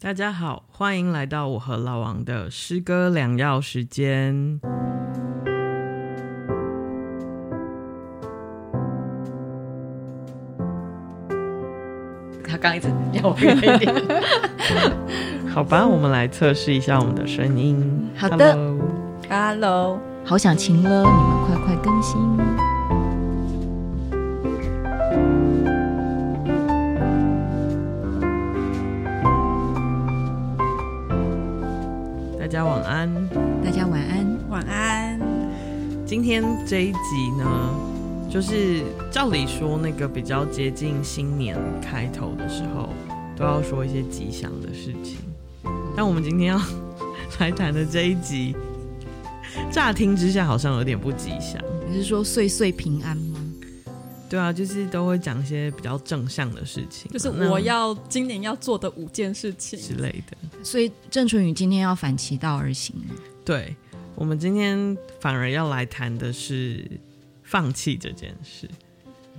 [0.00, 4.60] 大家好，欢迎来到我和老王的诗歌良药时间。
[12.46, 13.92] 他刚一直要我远一点，
[15.52, 18.08] 好吧，我们来测试一下我们的声音。
[18.16, 18.56] 好的
[19.28, 22.16] ，Hello，好想晴了，你们快快更新。
[32.58, 33.28] 家晚安，
[33.62, 35.20] 大家晚安，晚安。
[36.04, 37.46] 今天这一集呢，
[38.28, 42.88] 就是照理说那个比较接近新年开头的时候，
[43.36, 45.18] 都要说一些吉祥的事情。
[45.96, 46.60] 但我们今天要
[47.38, 48.56] 来谈的这一集，
[49.70, 51.62] 乍听之下好像有点不吉祥。
[51.88, 53.27] 你是说岁岁平安吗？
[54.28, 60.36] 对啊，就是都会讲一些比较正向的事情，就是我要今年要做的五件事情之类的。
[60.62, 62.94] 所以郑淳宇今天要反其道而行。
[63.44, 63.74] 对，
[64.14, 66.86] 我们今天反而要来谈的是
[67.42, 68.68] 放弃这件事。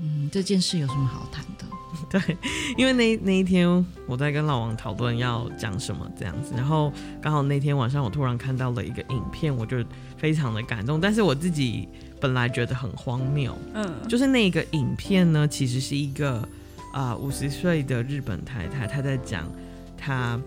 [0.02, 1.66] 嗯，这件事有什么好谈的？
[2.10, 2.38] 对，
[2.78, 9.84] 因为那那一天我在跟老王讨论要讲什么这样子，然后刚好那天晚上我突然看到了一个影片，我就
[10.18, 11.88] 非常的感动，但是我自己。
[12.20, 16.48] 本来觉得很荒谬，嗯，就是那个影片呢，其实是一个
[16.94, 19.50] 啊五十岁的日本太太，她在讲
[19.98, 20.40] 她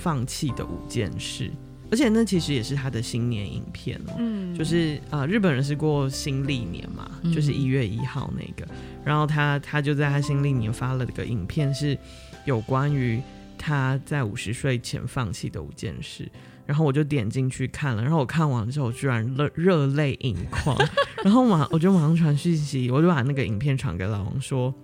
[0.00, 1.50] 放弃的五件事，
[1.90, 11.96] 而且那其实也是她的新年影片哦，嗯，就是啊、呃、日本人是过新历年嘛，就是一月一号那个，嗯、然后她她就在她新历年发了个影片，是
[12.44, 13.20] 有关于
[13.58, 16.30] 她在五十岁前放弃的五件事。
[16.68, 20.76] 然后我就点进去看了，然后我看完之后，我居然热热泪盈眶。
[21.24, 24.74] 然后马我就马上传讯息，我就把那个影片传给老王说，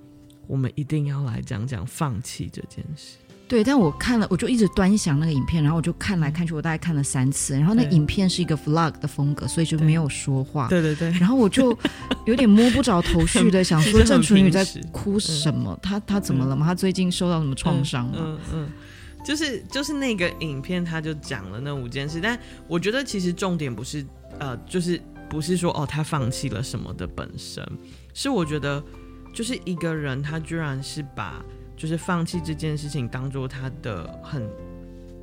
[0.46, 3.18] 我们一定要来讲讲放弃这件事。
[3.46, 7.54] 对，但我看了，我就一直端详那个影片，然后我就看来看去，我大概看了三次。
[7.54, 10.66] 然后那影片是一个 vlog 的风格，所以就没有说话。
[10.68, 11.10] 对对对。
[11.18, 11.78] 然后我就
[12.24, 15.72] 有点摸不着头绪的想说，郑淳予在哭什么？
[15.74, 16.64] 嗯、他他怎么了吗？
[16.64, 18.14] 他最近受到什么创伤吗？
[18.16, 18.38] 嗯嗯。
[18.54, 18.72] 嗯
[19.24, 24.04] 就是就是那个影片，他就讲了那五件事，但我觉得其实重点不是
[24.38, 27.66] 呃，就是不是说哦他放弃了什么的本身，
[28.12, 28.84] 是我觉得
[29.32, 31.42] 就是一个人他居然是把
[31.74, 34.46] 就是放弃这件事情当做他的很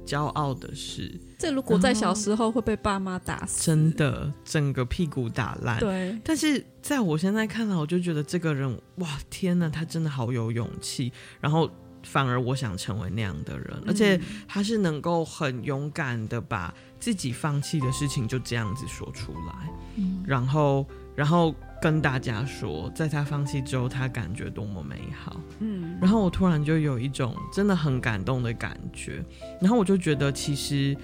[0.03, 1.13] 骄傲的事。
[1.37, 5.79] 这如果在小时候会被爸妈打死，真的整个屁股打烂。
[5.79, 11.69] 对，但是在我现在看来，我就觉得这个人哇天哪，他真的好有勇气，然后。
[12.03, 20.85] 反而我想成为那样的人，而且他是能够很勇敢的把自己放弃的事情就这样子说出来，嗯，然后
[21.15, 29.23] 然后跟大家说，在他放弃之后，他感觉多么美好，嗯，然后我突然就有一种真的很感动的感觉，
[29.59, 30.97] 然后我就觉得其实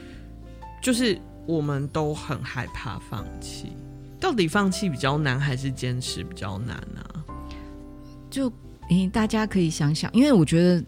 [0.82, 3.74] 就是我们都很害怕放弃，
[4.20, 7.02] 到底放弃比较难还是坚持比较难呢？
[7.14, 7.26] 啊？
[8.30, 8.52] 就。
[8.90, 10.84] 诶，大家可以想想，因为我觉得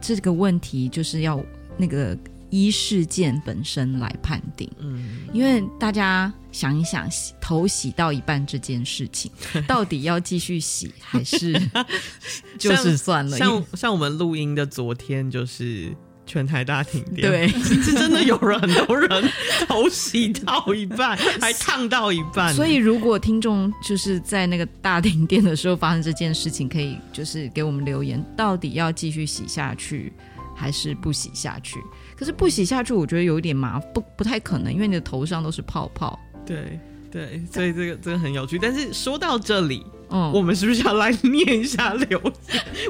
[0.00, 1.42] 这个问题就是要
[1.76, 2.16] 那个
[2.50, 4.70] 依事件本身来判定。
[4.78, 9.30] 嗯，因为大家想一想，洗头洗到一半这件事情，
[9.66, 11.52] 到底要继续洗还是
[12.58, 13.38] 就是算了？
[13.38, 15.94] 像像，像我们录音的昨天就是。
[16.24, 19.30] 全台大停电，对， 是真的有人很多人
[19.66, 22.54] 头洗到一半， 还烫到一半。
[22.54, 30.12] 所以，如果听众就是在那个大停电的时候发生这件事情，可以就是给我们留言，到底要继续洗下去
[30.56, 31.78] 还是不洗下去？
[32.16, 36.18] 可是不洗下去，我觉得有点麻，不不太可能，因为你的头上都是泡泡。
[36.46, 36.78] 对
[37.10, 38.58] 对，所以这个真的很有趣。
[38.58, 39.84] 但是说到这里。
[40.12, 42.32] 嗯，我们是不是要来念一下留言？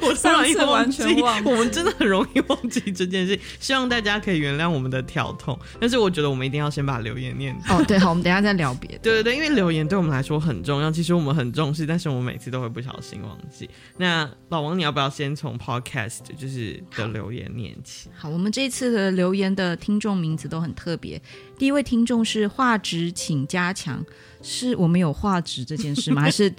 [0.03, 3.39] 我 上一次完全忘记，我们真的很容易忘记这件事。
[3.61, 7.57] 希望大家可以原谅我们的跳痛，但是我觉得我们一定要先把留言念。
[7.69, 8.99] 哦，对，好，我们等一下再聊别的。
[9.05, 13.71] 对对对，因为留言对我们来说很重要，其实我们很重视，但是我们每次都会不小心忘记。
[13.97, 18.09] 那老王，你要不要先从 Podcast 就是的留言念起？
[18.17, 21.21] 好，我们这次的留言的听众名字都很特别。
[21.59, 24.05] 第一位听众是画质，请加强。
[24.43, 26.21] 是我们有画质这件事吗？
[26.23, 26.53] 还是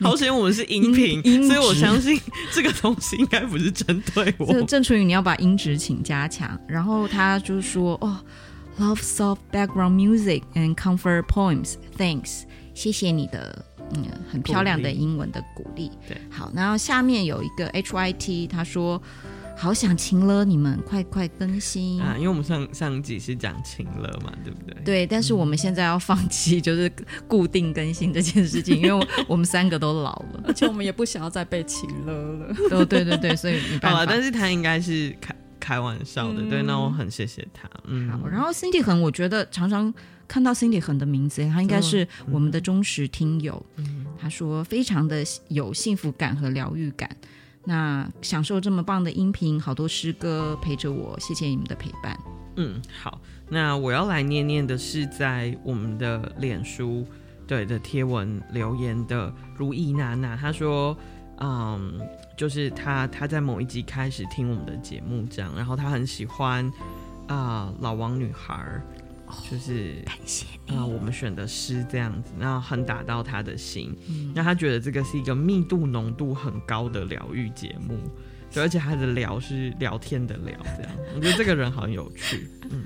[0.00, 2.20] 好险我们是音频，所以我相信
[2.52, 4.62] 这个东西应该不是针对我。
[4.64, 6.58] 郑楚宇，你要把音质请加强。
[6.68, 8.18] 然后他就说：“哦
[8.78, 11.74] ，love soft background music and comfort poems.
[11.96, 12.42] Thanks，
[12.74, 13.64] 谢谢你的
[13.94, 19.02] 嗯很漂亮的英文的鼓励。”对，好，然后下面有一个 HYT，他说。
[19.60, 22.16] 好想情了，你们快快更新啊！
[22.16, 24.74] 因为我们上上集是讲情了嘛，对不对？
[24.82, 26.90] 对，但是我们现在要放弃就是
[27.28, 32.56] 固定更新这件事情， 因为我们三个都老了，而且我们也不想要再被情了了。
[32.72, 33.98] 哦，对对对，所以没办法。
[33.98, 37.68] 好了，但是他应该是开开玩笑的，嗯、对，那我很谢谢他。
[37.84, 39.92] 嗯，好，然后 Cindy 恒，我觉得常常
[40.26, 43.62] 看到 Cindy 恒的名字，他应该是我们的忠实听友。
[43.76, 47.14] 嗯、他说非常的有幸福感和疗愈感，
[47.64, 52.18] 那享受这么棒的音频，好多诗歌陪着我，谢谢你们的陪伴。
[52.56, 57.06] 嗯，好，那我要来念念的是在我们的脸书
[57.46, 60.96] 对的贴文留言的如意娜娜，她说。
[61.42, 61.98] 嗯，
[62.36, 66.70] 就是她她在某一集开始听我们的节目，这样，然后她很喜欢
[67.28, 68.78] 啊、老王女孩，
[69.50, 73.96] 就是感谢啊，我们选的诗这样子，然后很打到他的心，
[74.34, 77.98] 那、嗯、他觉得这个是一个密度浓度很高的疗愈节目，
[78.52, 82.84] 对，而且他的聊是聊天的聊，这样， 我觉得这个人很有趣，嗯，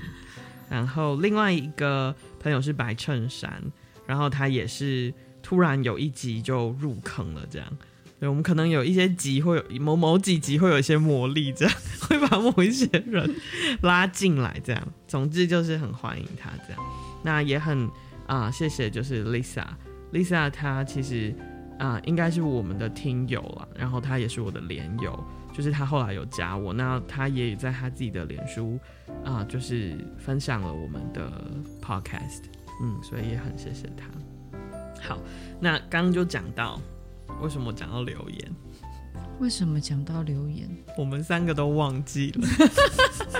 [0.69, 3.61] 然后另外一个朋友是白衬衫，
[4.05, 7.77] 然后他也是突然有一集就入坑了，这样。
[8.17, 13.35] 对，我们可能有一些集会有某某几集会有一些魔力，这样会把某一些人
[13.81, 14.87] 拉进来，这样。
[15.05, 16.81] 总之就是很欢迎他这样。
[17.23, 17.89] 那也很
[18.25, 21.35] 啊、谢谢，就是 Lisa，Lisa 她其实
[21.77, 25.21] 啊、应该是我们的听友了，然后她也是我的连友，
[25.53, 28.79] 就是她后来有加我，那她也在她自己的脸书
[29.25, 31.29] 啊、就是分享了我们的
[31.81, 32.43] Podcast，
[32.81, 34.07] 嗯，所以也很谢谢她。
[35.01, 35.19] 好，
[35.59, 36.79] 那刚刚就讲到。
[37.41, 38.55] 为什么讲到留言？
[39.39, 40.69] 为什么讲到留言？
[40.97, 42.47] 我们三个都忘记了。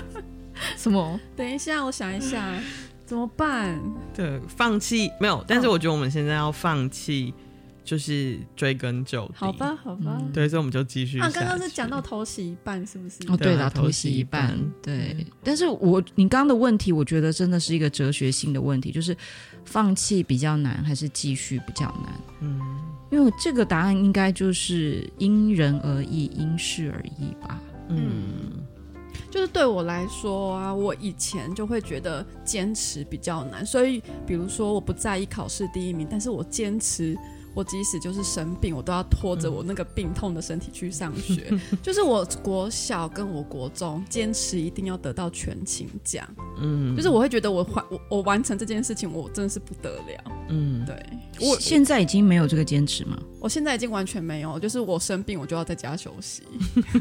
[0.77, 1.19] 什么？
[1.36, 2.59] 等一下，我想一下，
[3.06, 3.80] 怎么办？
[4.13, 5.44] 对，放弃没有？
[5.47, 7.33] 但是我觉得我们现在要放弃。
[7.86, 11.19] 就是追根究底，好吧，好吧，嗯、对，所以我们就继续。
[11.19, 13.18] 啊，刚刚是讲到头洗一半，是不是？
[13.27, 15.15] 哦，对了，头洗一半，对。
[15.19, 19.15] 嗯、但是我你刚刚的问题，我觉得真的是一个哲学性的问题，就是
[19.65, 22.19] 放弃比较难，还是继续比较难？
[22.42, 22.59] 嗯，
[23.10, 27.62] 因为这个答案应该就是因人而异，因事而异吧。
[27.90, 28.66] 嗯，
[29.30, 37.18] 就是对我来说啊，我以前就会觉得坚持比较难，所以比如说我不在意考试第一名，但是我坚持。
[37.56, 41.48] 我即使就是生病，我都要拖着我那个病痛的身体去上学。
[41.56, 46.28] 嗯、就是我国小跟我国中坚持一定要得到全勤奖。
[46.62, 50.31] 嗯，就是我会觉得我完我我完成这件事情，我真的是不得了。
[50.50, 51.02] 嗯，对。
[51.40, 53.18] 我现在已经没有这个坚持吗？
[53.40, 56.44] 我现在已经完全没有，就是我生病我就要在家休息。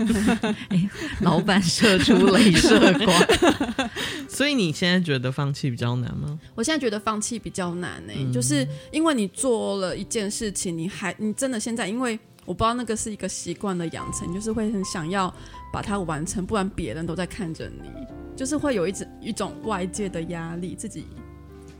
[0.71, 0.91] 欸、
[1.21, 3.91] 老板射出镭射光。
[4.29, 6.39] 所以你现在觉得放弃比较难吗？
[6.55, 10.44] 我现在觉得放弃比较难呢、欸，嗯、就是因为你做了一件事。
[10.45, 15.33] 事情你还你真的现在，因为我不知道那个是一个习惯的养成，就是会很想要
[15.73, 17.89] 把它完成，不然别人都在看着你，
[18.37, 21.07] 就是会有一种一种外界的压力，自己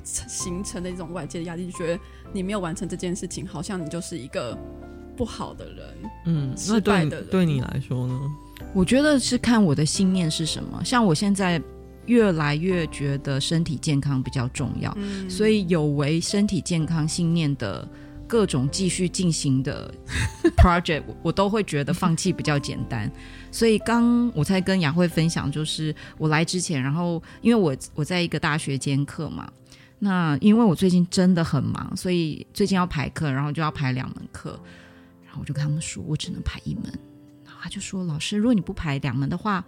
[0.03, 2.01] 形成的一种外界的压力，就觉得
[2.33, 4.57] 你没有完成这件事情，好像你就是一个
[5.15, 5.87] 不好的人，
[6.25, 7.29] 嗯，失败的人。
[7.31, 8.19] 对你来说呢？
[8.73, 10.83] 我觉得是看我的信念是什么。
[10.83, 11.61] 像我现在
[12.07, 17.87] 越来越觉得身体健康比较重要，嗯，所以有违身体健康信念的。
[18.35, 19.95] 各种继续进行的
[20.59, 23.09] project，我都会觉得放弃比较简单。
[23.53, 29.49] 所以刚我才跟雅慧分享，就是我来之前，然后因为我我在一个大学兼课嘛，
[30.01, 34.59] 那因为我最近真的很忙，所以最近要排课，然后就要排两门课，
[35.25, 36.83] 然后我就跟他们说，我只能排一门。
[37.45, 39.65] 然后他就说，老师，如果你不排两门的话，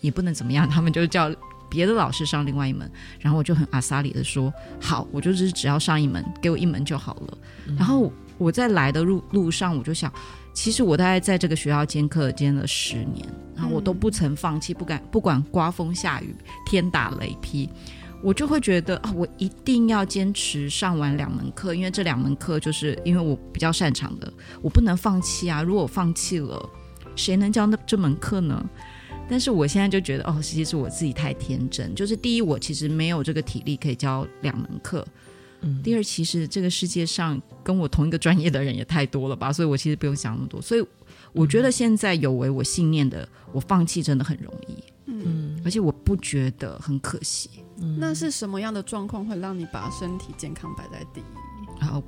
[0.00, 0.70] 也不能怎么样。
[0.70, 1.28] 他们就叫。
[1.68, 7.38] 别的老师上另外一门，然后我就很阿萨里的说：“好，我就是只要上一门，给我一门就好了。
[7.68, 10.12] 嗯”然后我在来的路路上，我就想，
[10.52, 16.34] 其实我大概在这个学校兼课兼了十年，然后我都不曾放弃，不敢不管刮风下雨、
[16.66, 17.68] 天打雷劈，
[18.22, 25.62] 我就会觉得啊，我一定要坚持上完两门课，因为这两门课就是因为我比较擅长的，我不能放弃啊！
[25.62, 26.68] 如果我放弃了，
[27.14, 28.64] 谁能教那这门课呢？
[29.28, 31.94] 但是我现在就觉得，哦，其实是我自己太天真。
[31.94, 35.04] 就是第一，我其实没有这个体力可以教两门课；
[35.62, 40.62] 嗯，第二，其实这个世界上跟我同一个专业的人也太多了吧，所以我其实不用想那么多。
[40.62, 40.84] 所以
[41.32, 44.76] 我觉得现在有违我信念的，我放弃真的很容易。
[45.06, 47.50] 嗯，而且我不觉得很可惜。
[47.80, 51.84] 嗯，那是什么样的状况会让你把身体健康摆在第一？
[51.84, 52.02] 好。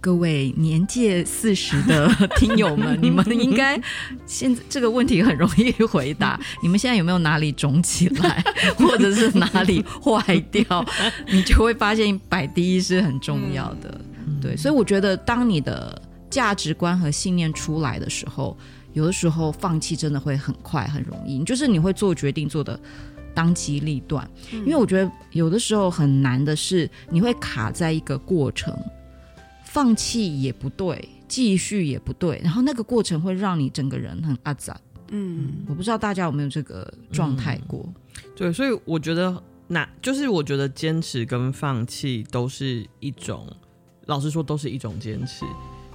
[0.00, 3.80] 各位年届四十的听友们，你们应该
[4.24, 6.38] 现在这个问题很容易回答。
[6.62, 8.44] 你们现在有没有哪里肿起来，
[8.78, 10.84] 或者是哪里坏掉？
[11.28, 14.00] 你就会发现摆第一是很重要的。
[14.26, 16.00] 嗯、对，所以我觉得，当你的
[16.30, 18.56] 价值观和信念出来的时候，
[18.92, 21.42] 有的时候放弃真的会很快很容易。
[21.42, 22.78] 就是你会做决定做的
[23.34, 28.72] 当机立断，因为我觉得有的时候很难的是，你会卡在一个过程。
[29.76, 34.74] 放弃也不对，继续也不对，然后那个过程会让你整个人很阿杂。
[35.10, 37.84] 嗯，我不知道大家有没有这个状态过。
[37.84, 37.94] 嗯。
[38.34, 43.46] 对，所以我觉得那就是我觉得坚持跟放弃都是一种，
[44.06, 45.44] 老实说都是一种坚持。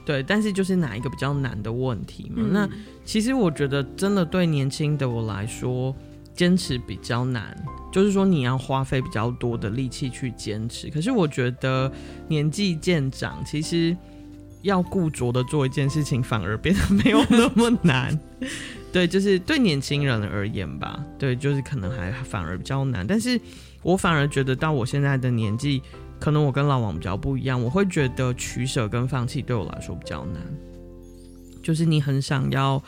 [0.06, 2.36] 对，但是就是哪一个比较难的问题嘛？
[2.38, 2.70] 嗯、那
[3.04, 5.96] 其实我觉得真的对年轻的我来说，
[6.42, 7.56] 坚持比较难，
[7.92, 10.90] 就是说你要花费比较多的力气去坚持。
[10.90, 11.92] 可是我觉得
[12.28, 13.96] 年纪渐长，其实。
[14.64, 18.16] 要固着的做一件事情，反而变得没有那么难。
[18.94, 23.06] 对，就是对年轻人而言吧，对，就是可能还反而比较难。
[23.08, 23.42] 但是
[23.82, 25.82] 我反而觉得到我现在的年纪，
[26.20, 30.40] 可能我跟老王比较不一样，我会觉得取舍跟放弃对我来说比较难。
[31.64, 32.80] 就是你很想要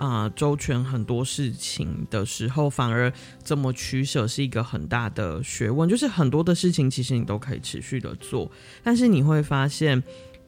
[0.00, 5.88] 啊、周全很多事情的时候，反而怎么取舍是一个很大的学问。
[5.88, 8.50] 就是很多的事情其实你都可以持续的做，
[8.82, 10.02] 但是你会发现。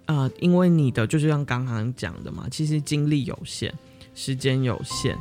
[0.07, 3.73] 啊、呃，因为你的就是像刚刚讲的嘛，其实精力有限，
[4.17, 5.17] 时间有限，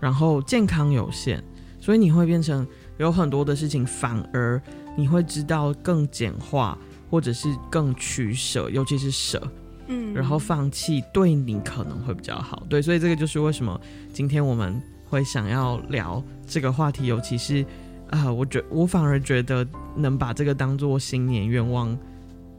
[0.00, 1.40] 然后健康有限，
[1.80, 2.66] 所以你会变成
[2.98, 4.60] 有很多的事情，反而
[4.98, 6.76] 你会知道更简化，
[7.08, 9.40] 或者是更取舍，尤其是舍，
[9.88, 12.62] 嗯，然后放弃对你可能会比较好。
[12.68, 13.80] 对，所以这个就是为什么
[14.12, 17.62] 今天我们会想要聊这个话题，尤其是
[18.10, 21.96] 啊、呃，我觉我反而觉得能把这个当做新年愿望。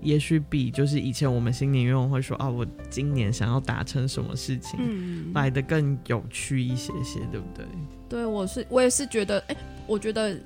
[0.01, 7.65] 也许比就是以前我们新年愿望会说啊，我今年想要达成什么事情，嗯，来的更有趣一些些，对不对？
[8.07, 9.55] 对，我是我也是觉得，哎，
[9.87, 10.37] 我觉得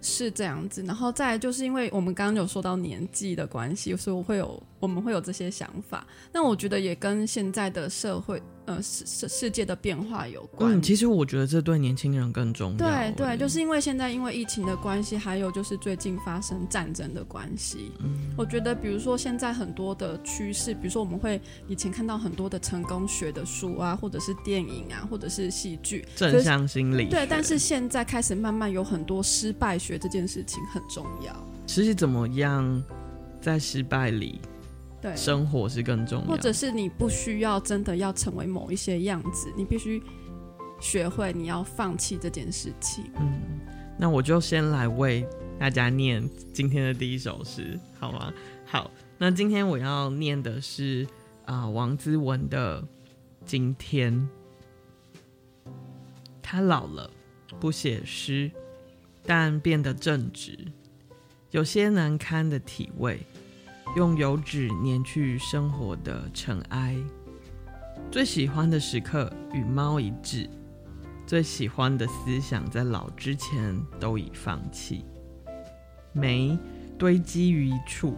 [0.00, 0.82] 是这样子。
[0.82, 6.06] 然后再来就是因为我们刚刚有说到年纪的关系，所以我会有我们会有这些想法。
[6.32, 8.42] 那我觉得也跟现在的社会。
[8.66, 10.72] 呃，世世世界的变化有关。
[10.72, 12.78] 嗯，其实我觉得这对年轻人更重要。
[12.78, 17.92] 对对，就是因为现在因为疫情的关系，还有就是最近发生战争的关系。
[17.98, 21.38] 嗯，我觉得比如说现在很多的趋势，比如说我们会
[21.68, 27.10] 以前看到很多的成功学的书啊，或者是电影啊，或者是戏剧，正向心理。
[27.10, 31.36] 对，但是现在开始慢慢有很多失败学这件事情很重要。
[31.66, 32.82] 其实怎么样
[33.42, 34.40] 在失败里？
[35.04, 40.02] 对，生活是更重要，或者是你不需要真的要成为某一些样子，你必须
[40.80, 43.04] 学会你要放弃这件事情。
[43.16, 43.60] 嗯，
[43.98, 48.32] 那我就先来为大家念今天的第一首诗，好吗？
[48.64, 51.06] 好，那今天我要念的是
[51.44, 52.80] 啊、呃、王之文的
[53.44, 54.10] 《今天》。
[56.40, 57.10] 他老了，
[57.60, 58.50] 不写诗，
[59.26, 60.58] 但变得正直，
[61.50, 63.20] 有些难堪的体味。
[63.96, 66.96] 用油纸粘去生活的尘埃，
[68.10, 70.50] 最喜欢的时刻与猫一致，
[71.24, 75.04] 最喜欢的思想在老之前都已放弃。
[76.12, 76.58] 煤
[76.98, 78.16] 堆积于一处，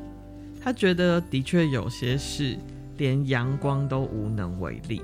[0.63, 2.57] 他觉得的确有些事
[2.97, 5.03] 连阳光都无能为力。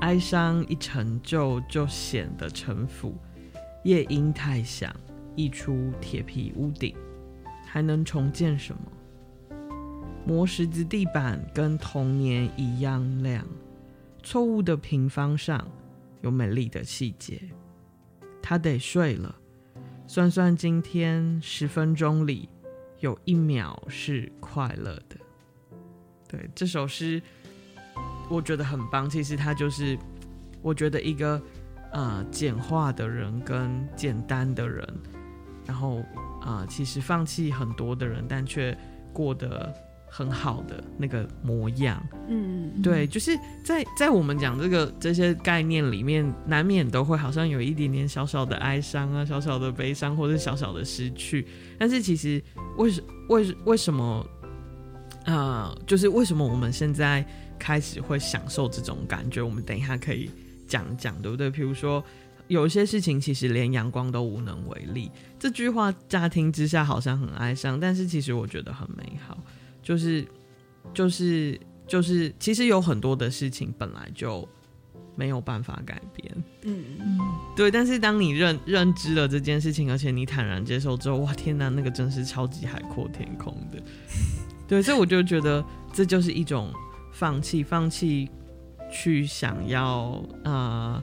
[0.00, 3.14] 哀伤一成就就显得陈腐，
[3.84, 4.94] 夜莺太响，
[5.36, 6.96] 溢出铁皮屋顶，
[7.66, 8.82] 还能重建什么？
[10.24, 13.44] 磨石子地板跟童年一样亮，
[14.22, 15.66] 错误的平方上
[16.20, 17.42] 有美丽的细节。
[18.40, 19.34] 他得睡了，
[20.06, 22.48] 算算今天十分钟里
[23.00, 25.16] 有一秒是快乐的。
[26.28, 27.20] 对，这首诗
[28.30, 29.10] 我觉得很棒。
[29.10, 29.98] 其实他就是
[30.62, 31.42] 我觉得一个
[31.92, 34.86] 啊、简化的人跟简单的人，
[35.66, 36.04] 然后
[36.40, 38.76] 啊、其实放弃很多的人，但却
[39.12, 39.74] 过得。
[40.14, 51.46] 很好的那个模样，嗯，对，就是在在我们讲这个这些概念里面，难免都会好像有一点点小小的哀伤啊，小小的悲伤，或者小小的失去。
[51.78, 52.42] 但是其实
[52.76, 54.04] 为什为为什么
[55.24, 55.78] 啊、呃？
[55.86, 57.26] 就是为什么我们现在
[57.58, 59.40] 开始会享受这种感觉？
[59.40, 60.28] 我们等一下可以
[60.68, 61.48] 讲讲，对不对？
[61.48, 62.04] 比如说
[62.48, 69.38] 有一些事情其实连阳光都无能为力，这句话乍听之下好像很哀伤，但是其实我觉得很美好。
[69.82, 70.24] 就是，
[70.94, 74.48] 就是，就是，其实有很多的事情本来就
[75.16, 76.44] 没有办法改变。
[76.62, 77.18] 嗯嗯，
[77.56, 77.70] 对。
[77.70, 83.82] 但是当你认认知了这件事情，而且你坦然接受之后，哇，天哪，那个真是超级海阔天空的。
[84.68, 85.62] 对，所以我就觉得
[85.92, 86.72] 这就是一种
[87.12, 88.30] 放弃，放弃
[88.90, 91.02] 去想要啊、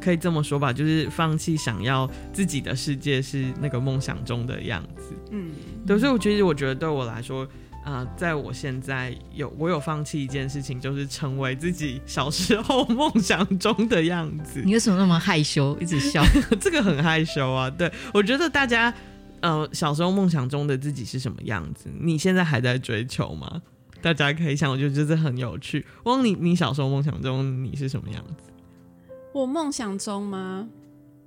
[0.00, 5.14] 可以这么说吧，就是放弃想要自己的世界是那个梦想中的样子。
[5.32, 5.50] 嗯，
[5.84, 5.98] 对。
[5.98, 7.46] 所以，我其实我觉得对我来说。
[7.84, 14.62] 啊、呃，在我现在有我有放弃一件事情，就是成为自己小时候梦想中的样子。
[14.64, 16.22] 你为什么那么害羞，一直笑？
[16.60, 17.70] 这个很害羞啊。
[17.70, 18.92] 对，我觉得大家
[19.40, 21.90] 呃小时候梦想中的自己是什么样子？
[21.98, 23.62] 你现在还在追求吗？
[24.02, 25.84] 大家可以想，我觉得这是很有趣。
[26.04, 28.50] 汪，你你小时候梦想中你是什么样子？
[29.32, 30.66] 我梦想中吗？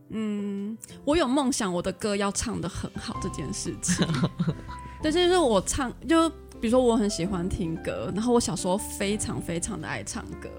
[0.10, 4.08] 嗯，我有梦想，我的歌要唱的很好这件事情。
[5.02, 6.32] 对，就是我唱，就
[6.64, 10.50] 比如说我很喜欢听歌，然后我小时候非常非常的爱唱歌，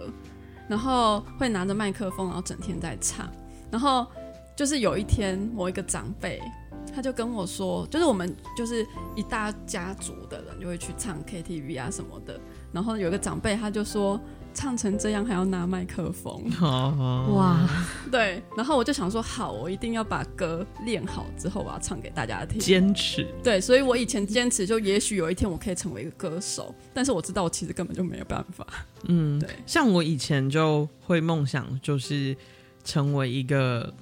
[0.69, 3.27] 然后会拿着麦克风，然后整天在唱。
[3.71, 4.07] 然后
[4.55, 6.43] 就是有一天，某一个长辈
[6.95, 12.39] 他就跟我说，就是我们就是一大家族的人就会去唱 KTV 啊什么的。
[12.71, 14.21] 然后有一个长辈他就说。
[14.55, 16.41] 唱成这样还要拿麦克风，
[17.35, 17.69] 哇！
[18.11, 22.61] 对，然后我就想说，好，我一定要把歌练好之后，我要唱给大家听。
[22.61, 28.67] 坚持，对，所以我以前坚持，就也许有一天我可以成为一个歌手，但是我知道我其实根本就没有办法。
[29.09, 32.37] 嗯，对，像我以前就会梦想，就是
[32.85, 33.93] 成为一个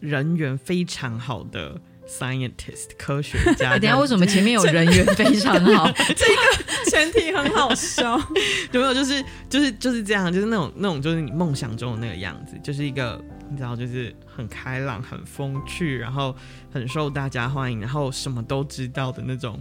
[0.00, 1.80] 人缘非常好的。
[2.10, 5.88] Scientist 科学家，等下为什么前面有人缘非常好？
[6.16, 8.20] 这个前提很好笑，
[8.72, 8.92] 有没有？
[8.92, 16.34] 就是就是就是这样，就是那种那种就是你梦想中的那个样子，就是一个你知道，就是很开朗、很风趣，然后
[16.72, 19.60] 很受大家欢迎，然后什么都知道的那种，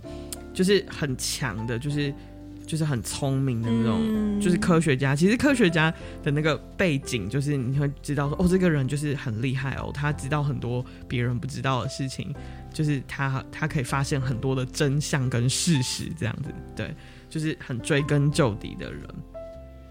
[0.53, 2.13] 就是很强的，就是。
[2.69, 5.15] 就是很聪明的那种，嗯、就是科学家。
[5.15, 12.31] 其实科学家的那个背景，就是你会知道说，哦，这个人就是很厉害哦，他知道很多别人不知道的事情，
[12.71, 16.93] 就是他他可以发现很多的真相跟事实，这样子，对，
[17.27, 19.03] 就是很追根究底的人。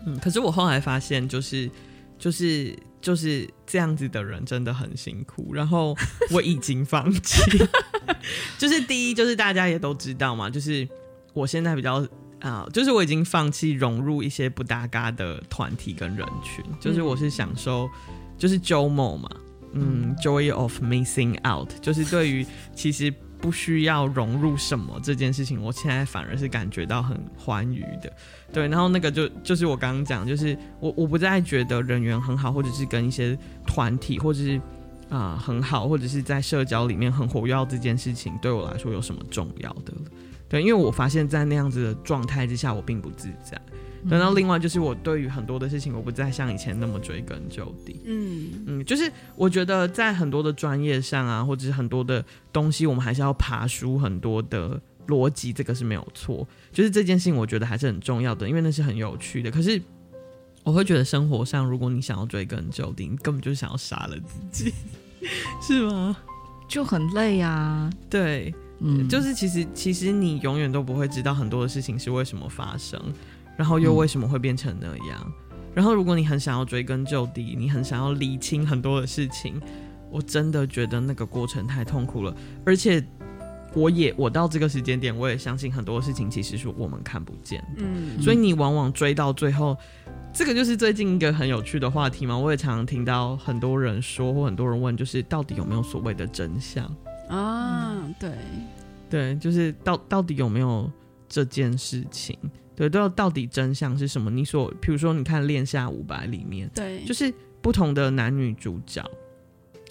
[0.06, 1.68] 嗯，可是我后来发现，就是
[2.16, 5.97] 就是就是这样子的人真的很辛苦，然后
[6.30, 7.42] 我已经放弃。
[8.56, 10.88] 就是第一，就是大家也都知道嘛，就是
[11.32, 12.06] 我现在比较。
[12.40, 17.88] 啊，uh, 就是我已经放弃融入一些不搭嘎的团体跟人群，就是我是享受，
[18.37, 19.28] 就是 JOMO 嘛，
[19.73, 28.12] 嗯，Joy of Missing Out，就是对于其实不需要融入什么这件事情，我现在反而是感觉到很欢愉的，
[28.52, 34.61] 对，然后那个就就是我刚刚讲，就是我我不再觉得人缘很好，或者是跟一些团体，或者是
[35.09, 39.93] 啊、呃、很好，或者是在社交里面很活跃这件事情，对我来说有什么重要的。
[40.49, 43.61] 对，因为我发现，在那样子的状态之下，我并不自在。
[44.09, 48.01] 等到另外就是，我对于很多的事情，我不再像以前那么追根究底。
[48.05, 56.47] 嗯嗯，就是我觉得在很多的专业上啊，或者是很多的东西，我们还是要爬书很多的逻辑，这个是没有错。
[56.73, 59.51] 就是这件事情，我觉得还是很重要的，因为那是很有趣的。
[59.51, 59.83] 可是
[60.68, 64.14] 我会觉得生活上，如果你想要追根究底，你根本就是想要杀了
[64.52, 64.74] 自己，
[65.62, 66.14] 是吗？
[66.68, 67.90] 就很累啊。
[68.11, 68.54] 对。
[68.81, 73.00] 嗯，就是其实其实你永远都不会知道很多的事情是为什么发生，
[73.57, 75.18] 然后又为什么会变成那样。
[75.24, 79.59] 嗯、然后如果你很想要追根究底，你很想要理清很多的事情，
[80.11, 82.37] 我真的觉得那个过程太痛苦了。
[82.66, 83.02] 而且
[83.74, 87.83] 我也我到这个时间点，我也相信很多事情其实是我们看不见的。
[87.83, 89.76] 嗯，所以你往往追到最后，
[90.38, 92.38] 这个就是最近一个很有趣的话题嘛。
[92.38, 96.85] 我也常常听到很多人说，或很多人问，就是到底有没有所谓的真相？
[97.29, 98.31] 啊，嗯、对，
[99.11, 100.88] 对，就是到到底有没有
[101.29, 102.38] 这件事情？
[102.77, 104.31] 对，都要到底真相是什么？
[104.31, 109.05] 你说，比如说，你看《恋下五百》里面，对，就是不同的男女主角，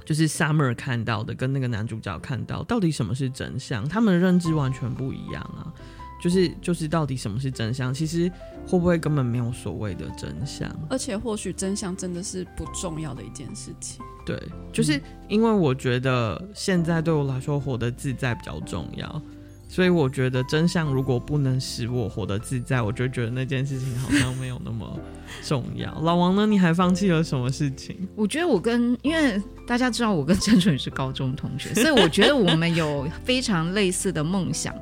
[0.06, 3.86] 就是 Summer 看到的跟那个男主角看到，到底什么是真相？
[3.86, 5.74] 他们的认知完全不一样啊。
[6.22, 7.94] 就是就是，到底什么是真相？
[7.94, 8.32] 其实
[8.66, 10.70] 会不会根本没有所谓的真相？
[10.90, 14.04] 而且或许真相真的是不重要的一件事情。
[14.26, 14.38] 对，
[14.74, 19.22] 就是因为我觉得现在对我来说活得自在比较重要，
[19.70, 25.00] 所以我觉得真相如果不能使我活得自在，我就觉得那件事情好像没有那么
[25.44, 25.94] 重要。
[26.02, 26.46] 老王呢？
[26.46, 27.96] 你还放弃了什么事情？
[28.16, 34.76] 我觉得我跟因为大家知道我跟陈淳是高中同学，所以我觉得我们有非常类似的梦想。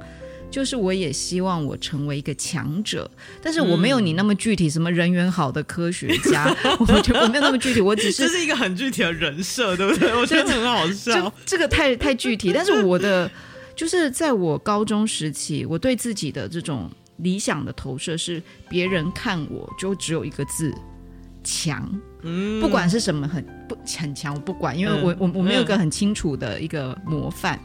[0.55, 10.15] 就是我也希望我成为一个强者，但是我没有你那么具体，什么人缘好的科学家，嗯、 我觉得我没有那么具体，我只是这是一个很具体的人设，对不对？
[10.15, 12.53] 我觉得很好笑， 这个太太具体。
[12.53, 13.29] 但是我的
[13.75, 20.73] 就是在我高中时期，我对自己的这种理想的投射是，别人看我就只有一个字
[21.43, 21.85] 强，
[22.21, 27.59] 嗯，不管是什么很不很强，我不管，因为我我我没有一个很清楚的一个模范，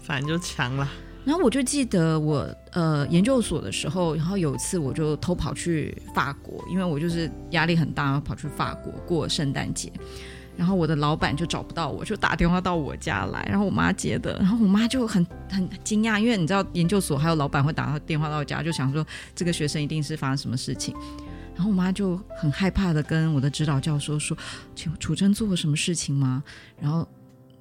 [0.00, 0.88] 反正就强了。
[1.28, 9.92] 然后我就记得我呃研究所的时候，然后有一次我就偷跑去法国，因为我就是压力很大，然后跑去法国过圣诞节。
[10.56, 20.96] 然后我的老板就找不到我，就打电话到我家来，然后我妈接的，然后我妈就很很惊讶，因为你知道研究所还有老板会打到电话到家，就想说这个学生一定是发生什么事情。
[21.54, 24.34] 然后我妈就很害怕的跟我的指导教授说
[24.74, 26.42] ：“请楚真做了什么事情吗？”
[26.80, 27.06] 然后。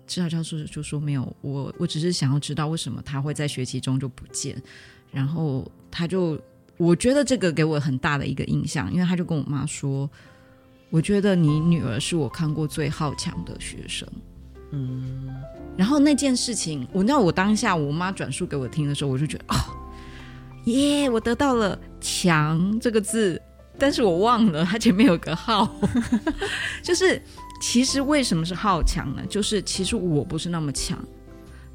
[0.08, 4.60] 指导教授就说没有，我我只是想要知道为什么他会在学期中就不见，
[5.12, 6.40] 然后他就
[6.78, 10.10] 我觉得这个给我很大的一个印象，因为他就跟我妈说，
[10.90, 14.08] 我觉得你女儿是我看过最好强的学生。
[14.72, 15.34] 嗯，
[15.78, 19.56] 然后那件事情，我知道我当下我妈转述给我听的时候，我就觉得哦，
[20.66, 23.42] 耶，我得到了“强”这个字，
[23.80, 25.74] 但是我忘了它前面有个“号”，
[26.84, 27.22] 就是
[27.60, 29.24] 其实为什么是好强呢？
[29.28, 30.98] 就是其实我不是那么强。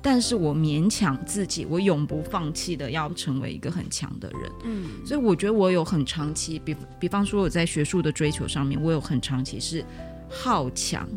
[0.04, 4.52] 但是我勉强自己，我永不放弃的要成为一个很强的人。
[4.64, 9.84] 嗯，所以我觉得我有很长期，比比方说我在学术的追求上面，我有很长期是
[10.28, 11.08] 好强，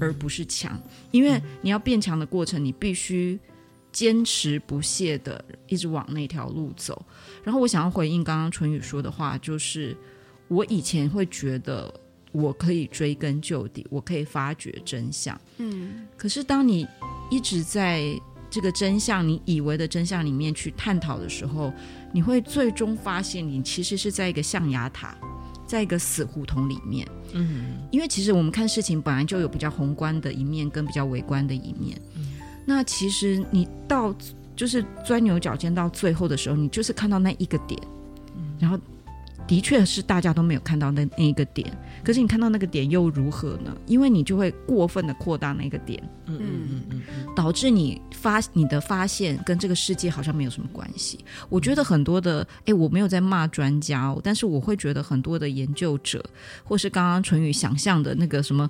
[0.00, 0.80] 而不是强。
[1.10, 3.38] 因为你要变强的过程，你必须
[3.92, 7.04] 坚持不懈的一直往那条路走。
[7.44, 9.94] 然后我想要回应刚刚淳宇说的话，就是
[10.48, 11.92] 我以前会觉得
[12.40, 15.38] 我可以追根究底，我可以发掘真相。
[15.56, 16.86] 嗯，可是当你
[17.30, 18.04] 一直在
[18.48, 21.72] 这个真相，你以为的真相里面去探讨的时候，
[22.12, 25.16] 你会最终发现，你其实是在一个象牙塔，
[25.66, 27.06] 在一个死胡同里面。
[27.32, 32.00] 嗯，因为其实我们看事情本来就有比较宏观的一面，跟比较微观的一面。
[32.16, 34.14] 嗯，那其实你到
[34.54, 37.80] 就是钻牛角尖到最后的时候，你就是看到那一个点，
[38.60, 38.78] 然后。
[39.48, 41.66] 的确是大家都没有看到那那一个点，
[42.04, 43.74] 可是你看到那个点又如何呢？
[43.86, 51.24] 因为你就会过分的扩大那个点，嗯嗯嗯嗯，导致你发你的发现跟这个世界好像没有什么关系。
[51.48, 56.22] 我觉得很多的，哎，我没有在骂专家哦，但是我会觉得很多的研究者，
[56.62, 58.68] 或是刚刚淳宇想象的那个什么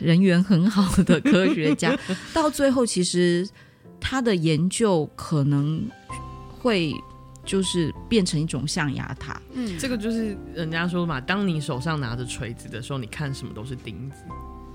[0.00, 1.96] 人缘很好的科学家，
[2.34, 3.48] 到最后其实
[4.00, 5.88] 他的研究可能
[6.58, 6.92] 会。
[7.50, 14.22] 就是变成一种象牙塔，嗯，这个就是人家说嘛，当你手上拿着锤子的时候，你看什么都是钉子。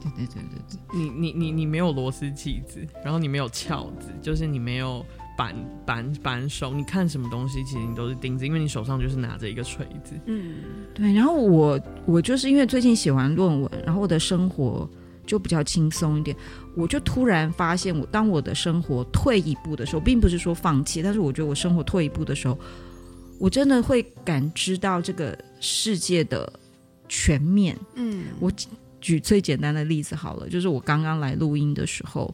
[0.02, 5.06] 对对对对对，你你你你没有螺丝起子，然后你没有撬子，就是你没有
[5.38, 10.14] 扳扳扳手，你看什么东西其实你都是钉子，因为你手上就是拿着一个锤子。
[10.26, 10.56] 嗯，
[10.94, 11.14] 对。
[11.14, 14.88] 然后我我就是因为最近写完论文，然后我的生活
[15.26, 16.36] 就比较轻松一点。
[16.76, 22.60] 我就突然发现，我当我的生活退一步的时候，并不是说放弃，但是我觉得我生活退一步的时候，
[23.40, 26.52] 我真的会感知到这个世界的
[27.08, 27.78] 全面。
[27.96, 28.52] 嗯，我
[29.00, 32.34] 举最简单的例子好了，就是我刚刚来录音的时候，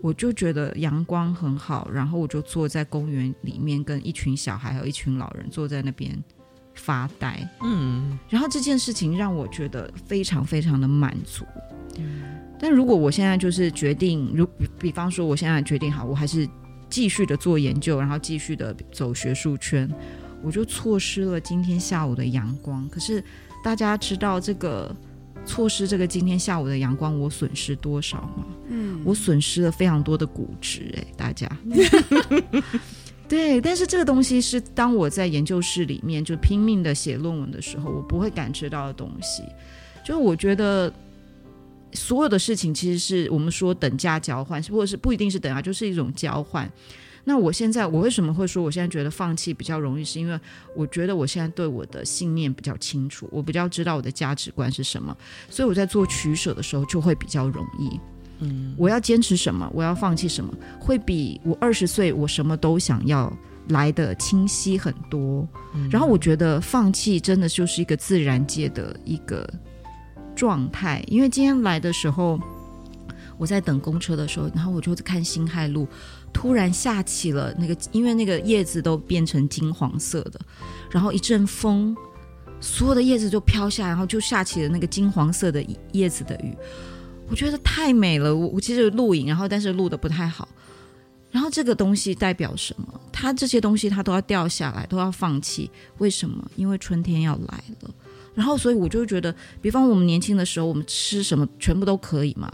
[0.00, 6.16] 我就觉得阳光很好，然后我就坐在公园里面，跟一群小孩还有一群老人坐在那边
[6.74, 7.48] 发呆。
[7.62, 11.44] 嗯，然后这件事情让我觉得非常非常的满足。
[11.96, 12.24] 嗯。
[12.60, 16.48] 但如果我现在就是决定，如比，比方说，我现在决定好，我还是
[16.90, 19.88] 继续的做研究，然后继续的走学术圈，
[20.42, 22.88] 我就错失了今天下午的阳光。
[22.88, 23.22] 可是
[23.62, 24.92] 大家知道这个
[25.46, 28.44] 错失这个今天下午的阳光，我损失多少吗？
[28.68, 31.48] 嗯，我损失了非常多的骨质，哎，大家。
[33.28, 39.44] 对，但是这个东西是当我在研究室里面就拼命的写论文的时候，我不会感知到的东西。
[40.04, 40.92] 就是我觉得。
[41.92, 46.70] 所有的事情其实是我们说等价交换，或者是不一定是等价，就是一种交换。
[47.24, 50.04] 那我现在我为什么会说我现在觉得放弃比较容易？
[50.04, 50.40] 是因为
[50.74, 55.14] 我觉得我现在对我的信念比较清楚，我比较知道我的价值观是什么，
[55.50, 58.00] 所以我在做取舍的时候就会比较容易。
[58.38, 63.30] 嗯，我要坚持什么，我要放弃什么，会比我二十岁我什么都想要
[63.68, 65.46] 来的清晰很多。
[65.74, 69.46] 嗯，然后我觉得放弃真的就是一个自然界的一个。
[70.38, 72.38] 状态，因为今天来的时候，
[73.36, 75.88] 我在等公车的时候，然后我就看辛亥路，
[76.32, 80.40] 突然下起了那个，因为那个叶子都变成金黄色的，
[80.92, 81.96] 然后一阵风，
[82.60, 86.56] 所有的叶子就飘下，然后就下起了那个金黄色的叶子的雨，
[87.28, 88.32] 我觉得太美了。
[88.34, 90.48] 我我其实录影，然后但是录的不太好。
[91.30, 93.00] 然后这个东西代表什么？
[93.12, 95.70] 它这些东西它都要掉下来，都要放弃。
[95.98, 96.48] 为什么？
[96.56, 97.90] 因为春天要来了。
[98.38, 102.48] 然后，所以我就觉得，比方我们年轻的时候，我们吃什么全部都可以嘛。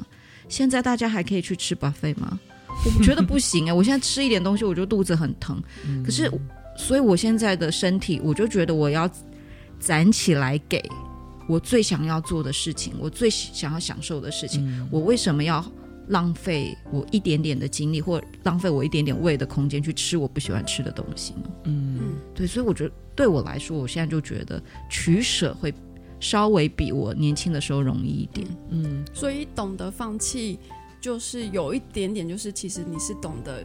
[0.48, 2.40] 现在大家还可以去吃 buffet 吗？
[2.96, 3.72] 我觉得不行哎、欸！
[3.72, 5.62] 我现在吃一点东西，我就肚子很疼。
[6.02, 6.30] 可是，
[6.74, 9.08] 所以我现在的身体，我就觉得我要
[9.78, 10.82] 攒起来给
[11.46, 14.88] 我最想要做的事情，我最想要享受的事情。
[14.90, 15.62] 我为什么要
[16.08, 21.50] 浪费我一点点的精力，或浪费我一点点胃的空间去吃我不喜欢吃的东西呢？
[21.64, 22.92] 嗯，对，所以我觉得。
[23.16, 25.72] 对我来说，我现在就觉得取舍会
[26.18, 28.44] 稍微比我年轻的时候容易一点。
[28.70, 30.58] 嗯，所以懂得放弃，
[31.00, 33.64] 就是有一点点，就是其实你是懂得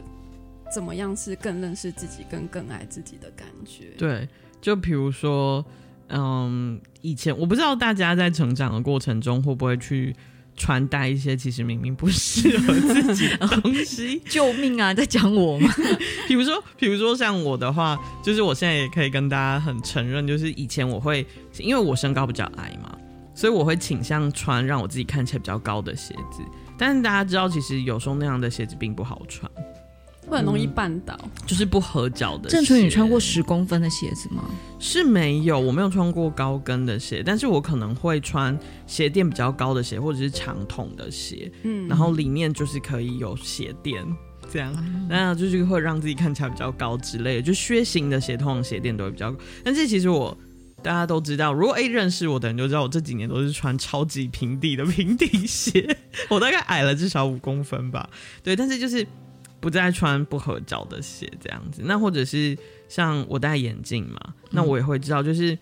[0.72, 3.86] 怎么样是更认识自己，跟更爱自己的感觉。
[3.98, 4.28] 对，
[4.60, 5.66] 就比如说，
[6.10, 10.14] 嗯，以前我不知道大家在成长的过程中会不会去。
[10.60, 14.92] 传达一些其实明明不适合 自己的东西， 救命啊！
[14.92, 15.72] 在讲我吗？
[16.28, 21.26] 比如说，比如说像我的话，就是我现在也可以跟大家很承认，就是以前我会
[21.58, 22.94] 因为我身高比较矮嘛，
[23.34, 26.42] 所以我会倾向穿让我自己看起来比较高的鞋子。
[26.76, 29.50] 但是大家知道，其实有时候那样的鞋子并不好穿。
[30.30, 32.48] 会很容易绊倒，嗯，就是不合脚的。
[32.48, 34.44] 郑纯，你穿过十公分的鞋子吗？
[34.78, 44.06] 是没有，我没有穿过高跟的鞋，但是我可能会穿鞋垫比较高的鞋，或者是长筒的鞋，嗯，然后里面就是可以有鞋垫，
[44.50, 44.72] 这样，
[45.08, 47.42] 那、嗯、就是会让自己看起来比较高之类的。
[47.42, 49.38] 就靴型的鞋，通常鞋垫都会比较高。
[49.64, 50.34] 但是其实我
[50.82, 55.96] 大家都知道，如果 A 认识我的人就知道，我这几年都是穿超级平底的平底鞋，
[56.30, 58.08] 我大概矮了至少五公分吧。
[58.42, 59.06] 对，但是就是。
[59.60, 61.82] 不再穿不合脚的鞋，这样子。
[61.84, 62.56] 那或者是
[62.88, 64.18] 像我戴眼镜嘛，
[64.50, 65.56] 那我也会知道，就是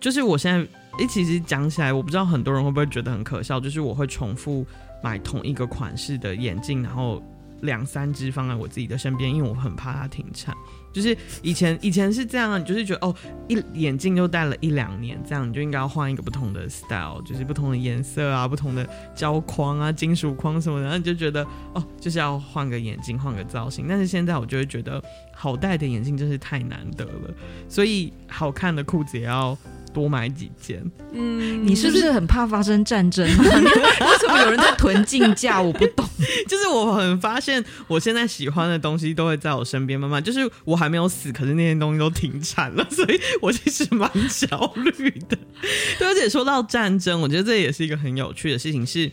[0.00, 0.60] 就是我现在，
[0.92, 4.64] 哎、欸，其实讲起来，我不知道很多人会不会觉得很可笑，就是我会重复
[5.02, 7.22] 买同一个款式的眼镜，然后
[7.62, 10.54] 两三只放在我自己的身边，因为我很怕它停产。
[10.94, 13.14] 就是以前以前是这样，你就是觉得哦，
[13.48, 23.86] 一眼镜就戴了一两年，这样你就应该要换一个不同的 style，就是不同的颜色啊，不同的胶框啊，金属框什么的，然后你就觉得哦，就是要换个眼镜，换个造型。
[23.88, 25.02] 但是现在我就会觉得，
[25.34, 27.34] 好戴的眼镜真是太难得了，
[27.68, 29.58] 所以好看的裤子也要。
[29.94, 30.84] 多买几件。
[31.12, 33.24] 嗯，你是不是很怕发生战争？
[33.30, 35.62] 为什么有人在囤进价？
[35.62, 36.04] 我不懂。
[36.48, 40.22] 就是我很发现，我现在喜欢的东西都会在我身边慢慢。
[40.22, 45.38] 就是我还没有死，可是那些东西都停产了，所以我其实蛮焦虑的。
[45.98, 48.84] 对，而且说到战争，我觉得这也是一个很有趣的事情。
[48.84, 49.06] 是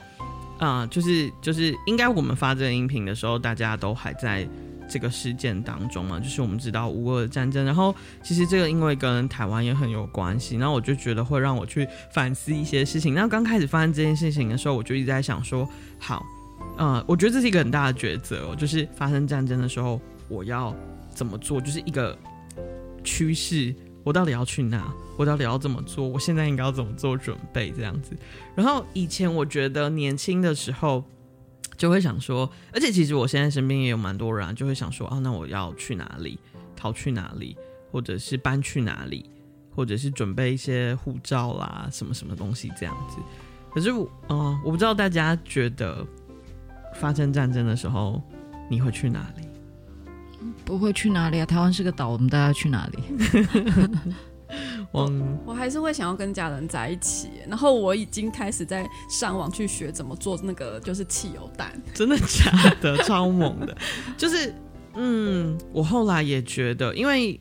[0.57, 4.47] 啊、呃，就是就是，应该我们发这个音频的时候，大家都还在。
[4.91, 13.13] 这个事件当中嘛，就是我们知道乌俄战争，然后其实这个因为跟台湾也很有关系，然后我就觉得会让我去反思一些事情。
[13.13, 15.65] 那刚开始发生这件事情的时候，我就一直在想说，
[15.97, 16.25] 好，
[16.77, 20.75] 呃，我觉得这是一个很大的抉择哦，就是发生战争的时候我要
[21.09, 22.17] 怎么做，就是一个
[23.01, 23.73] 趋势，
[24.03, 24.93] 我到底要去哪？
[25.17, 26.05] 我到底要怎么做？
[26.05, 27.71] 我现在应该要怎么做准备？
[27.71, 28.13] 这样子。
[28.55, 31.01] 然后以前我觉得年轻的时候。
[31.81, 36.37] 就会想说，而且其实我现在身边也有蛮多人啊，就会想说啊，那我要去哪里，
[36.75, 37.57] 逃去哪里，
[37.91, 39.27] 或者是搬去哪里，
[39.75, 43.17] 或者是准备一些护照啦，什么什么东西这样子。
[43.73, 46.05] 可是我，嗯、呃，我不知道大家觉得
[46.97, 48.21] 发生战争的时候
[48.69, 49.47] 你会去哪里？
[50.63, 51.45] 不会去哪里啊？
[51.47, 52.99] 台湾是个岛，我们大家去哪里？
[54.91, 55.09] 我
[55.45, 62.51] 我还是会想要跟家人在一起，然后我已经开始在上网去学怎么做那个就是汽油弹，真的假
[62.81, 62.97] 的？
[63.03, 63.77] 超猛的，
[64.17, 64.53] 就是
[64.95, 67.39] 嗯，我后来也觉得，因为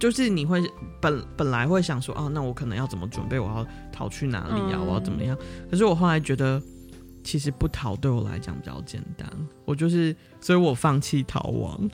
[0.00, 0.62] 就是你会
[1.02, 3.38] 本本来会想说，哦，那我可能要怎么准备？
[3.38, 4.78] 我要逃去哪里呀？
[4.78, 5.36] 嗯、我要怎么样？
[5.70, 6.62] 可是我后来觉得，
[7.22, 9.28] 其实不逃对我来讲比较简单，
[9.66, 11.90] 我就是，所以我放弃逃亡，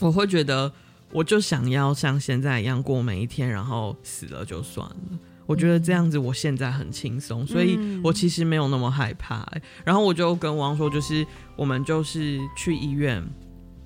[0.00, 0.70] 我会觉得。
[1.14, 5.18] 我就想要像现在一样过每一天，然后死了就算了。
[5.46, 9.62] 我觉得这样子，我现在很轻松，所以我其实没有那么害怕、欸。
[9.84, 11.24] 然后我就跟王说，就是
[11.54, 13.22] 我们就是去医院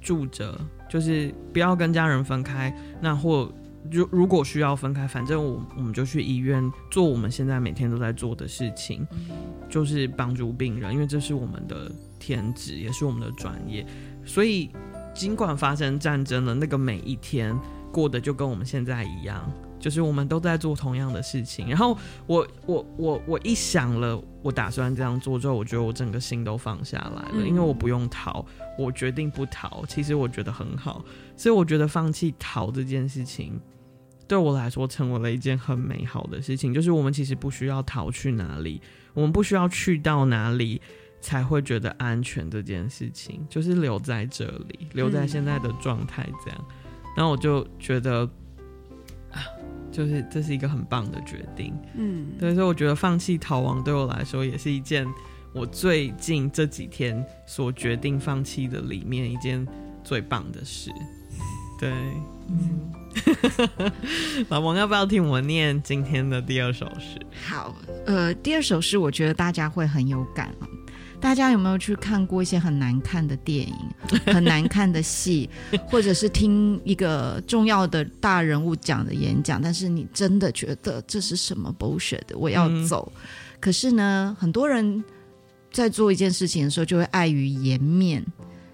[0.01, 2.75] 住着，就是不要跟家人分开。
[3.03, 3.53] 那或
[3.91, 9.07] 如如果需要分开，反正我我们就去医院做我们现在每天都在做的事情，
[9.69, 13.85] 就是帮助病人，因为这是我们的天职，也是我们的专业，
[14.25, 14.71] 所以。
[15.19, 17.59] 尽管发生战争了，那个每一天
[17.91, 21.69] 过得就跟我们现在一样，就是我们都在做同样的事情。
[21.69, 28.47] 然后我我我我一想了，我打算这样做之后，我觉得我整个心都放下来了，因为我不用逃，
[28.79, 29.85] 我决定不逃。
[29.89, 31.05] 其实我觉得很好，
[31.37, 33.61] 所以我觉得放弃逃这件事情，
[34.29, 36.73] 对我来说成为了一件很美好的事情。
[36.73, 38.81] 就是我们其实不需要逃去哪里，
[39.15, 40.81] 我们不需要去到哪里。
[41.21, 46.65] 才会觉得安全这件事情，就是留在这里，留在现在的状态这样。
[46.69, 46.75] 嗯、
[47.17, 48.29] 然后我就觉得，
[49.33, 49.43] 啊，
[49.91, 51.75] 就是这是一个很棒的决定。
[51.95, 55.07] 嗯，对，所以我觉得放弃逃亡对我来说也是一件
[55.53, 59.67] 我最近这几天所决定放弃的里面一件
[60.05, 60.91] 最棒的事。
[61.81, 61.93] 对，
[62.49, 62.93] 嗯，
[64.51, 67.19] 老王要不要听我念今天的第二首诗？
[67.47, 67.75] 好，
[68.07, 70.53] 呃，第二首诗我觉得大家会很有感
[71.21, 73.75] 大家有没有去看过一些很难看的电影、
[74.27, 75.51] 很难看的戏，
[75.91, 79.61] 或者是听一个重要的大人物讲的演讲？
[79.61, 82.23] 但是你真的觉得这是什么 bullshit？
[82.35, 83.11] 我要走。
[83.15, 83.21] 嗯、
[83.61, 85.03] 可是呢，很多人
[85.73, 88.25] 在做一件事情的时候，就会碍于颜面，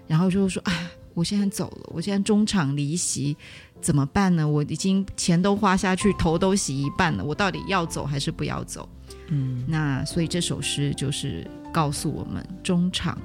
[0.07, 0.71] 然后就会说：“啊，
[1.13, 3.35] 我现在走了，我现在中场离席，
[3.81, 4.47] 怎么办呢？
[4.47, 8.87] 我已经钱都花下去，头都洗一半了，我到底要走还是不要走？”
[9.29, 11.45] 嗯，那所以这首诗就是。
[11.75, 13.17] 告诉我们，中场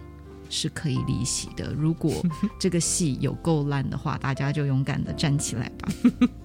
[0.48, 1.72] 是可以离席的。
[1.72, 2.12] 如果
[2.58, 5.88] 这个戏有够烂的话，大家就勇敢的站起来吧。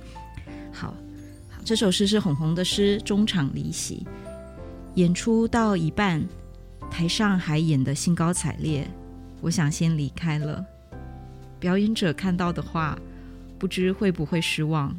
[0.72, 0.94] 好，
[1.50, 4.06] 好，这首诗是红红的诗《中场离席》。
[4.94, 6.24] 演出到一半，
[6.92, 8.88] 台上还演得兴高采烈，
[9.42, 10.64] 我想先离开了。
[11.60, 12.96] 表演者看到的话，
[13.58, 14.96] 不知会不会失望。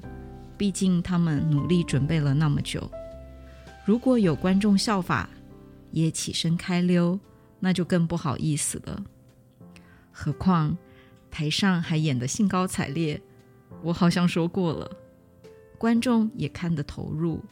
[0.58, 2.90] 毕竟他们努力准备了那么久。
[3.84, 5.30] 如果有观众效法，
[5.90, 7.18] 也起身开溜，
[7.60, 9.02] 那就更不好意思了。
[10.12, 10.76] 何况
[11.30, 13.20] 台上还演得兴高采烈，
[13.82, 14.90] 我好像说过了，
[15.78, 17.44] 观众也看得投入，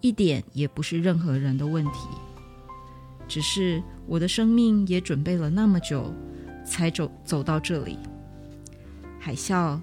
[0.00, 2.08] 一点也不是任何人的问题。
[3.28, 6.12] 只是我的生命也准备了那么久，
[6.64, 7.98] 才走走到这里。
[9.18, 9.80] 海啸、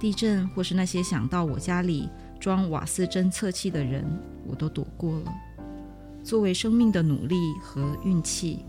[0.00, 2.08] 地震，或是那些想到我家里
[2.40, 4.04] 装瓦斯侦测器的人，
[4.46, 5.32] 我都躲过了。
[6.24, 8.64] 作为生命的努力和运气，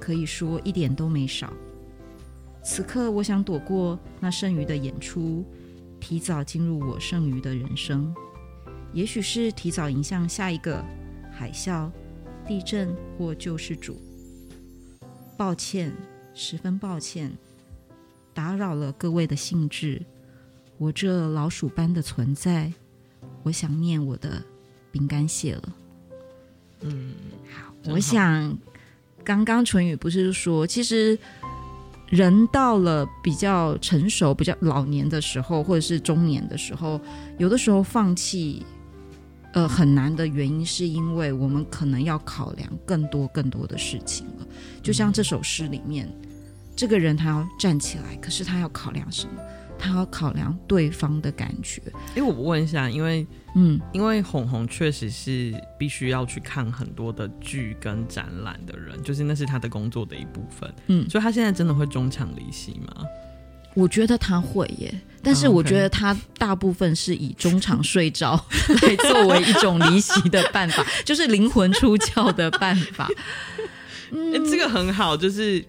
[0.00, 1.52] 可以说一点都没少。
[2.62, 5.44] 此刻，我想躲过那剩余的演出，
[5.98, 8.14] 提早进入我剩余的人生，
[8.92, 10.84] 也许是提早迎向下一个
[11.32, 11.90] 海啸、
[12.46, 13.96] 地震或救世主。
[15.38, 15.92] 抱歉，
[16.34, 17.32] 十分抱歉。
[18.34, 20.04] 打扰了各位的兴致，
[20.76, 22.72] 我这老鼠般的存在，
[23.42, 24.44] 我想念我的
[24.92, 25.74] 饼干蟹了。
[26.80, 27.14] 嗯，
[27.52, 28.56] 好，我想
[29.24, 31.18] 刚刚淳宇不是说，其实
[32.08, 37.00] 人到了比较成熟、比较老年的时候，或者是中年的时候，
[37.38, 38.64] 有的时候放弃，
[39.52, 44.46] 呃，很难的原因是因为我们可能要考量更多更多的事情了。
[44.82, 46.10] 就像这首诗里面。
[46.76, 49.42] 这个人他要站起来，可是他要考量什么？
[49.80, 51.80] 他要考量对方的感觉。
[52.14, 60.72] 哎，我问一下，因为嗯，因为红红确实是必须要去看很多的剧跟展览的人，就是那是他的工作的一部分。
[60.88, 63.04] 嗯，所以他现在真的会中场离席吗？
[63.74, 68.34] 我觉得他会耶，但是我觉得他大部分是以中场睡着
[68.82, 73.08] 来作为一种离席的办法，就是灵魂出窍的办法。
[74.10, 75.64] 嗯， 这个很好，就是。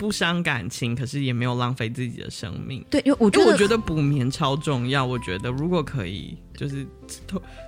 [0.00, 2.82] 不伤感情，可是也没有浪费自己的生命。
[2.88, 5.04] 对，因为我觉得我觉得补眠超重要。
[5.04, 6.86] 我觉得如果可以，就是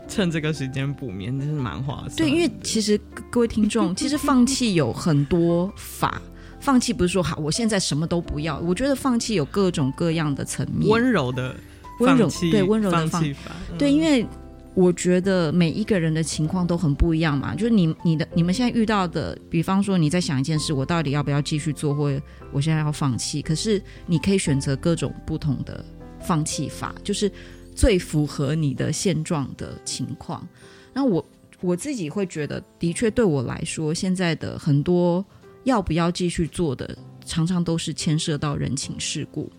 [0.09, 2.17] 趁这个时间补眠，真是蛮划算。
[2.17, 2.99] 对，因为其实
[3.31, 6.23] 各位听众， 其实放弃有很多法。
[6.59, 8.59] 放弃不是说好，我现在什么都不要。
[8.61, 11.55] 我觉得放弃有各种各样的层面，温柔的
[12.01, 13.53] 温柔，对温柔的放弃法。
[13.71, 14.27] 嗯、对，因为。
[14.75, 22.11] 我觉得每一个人的情况都很不一样嘛，就是你、你的、你们现在遇到的，比方说你在想一件事，我到底要不要继续做，或
[22.51, 23.43] 我现在要放弃？
[23.43, 25.85] 可是你可以选择各种不同的
[26.21, 27.31] 放弃法，就是
[27.75, 30.47] 最符合你的现状的情况。
[30.95, 31.23] 那我
[31.61, 35.23] 我自己会觉得，的确对我来说，现在的很多
[35.65, 39.53] 要不要继续做的，常常都是牵涉到人情世故。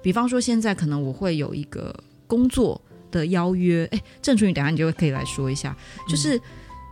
[0.00, 1.92] 比方说，现在可能我会有一个
[2.28, 2.80] 工作。
[3.10, 5.76] 的邀约，哎，郑淳予，等下你就可以来说一下，
[6.08, 6.40] 就是、嗯、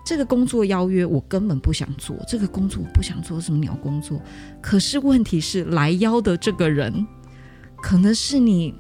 [0.05, 4.21] 这个工作邀约，我根本不想做，这个工作我不想做，什么鸟工作？
[4.61, 7.07] 可是问题是，来邀的这个人，
[7.83, 8.75] 可能是你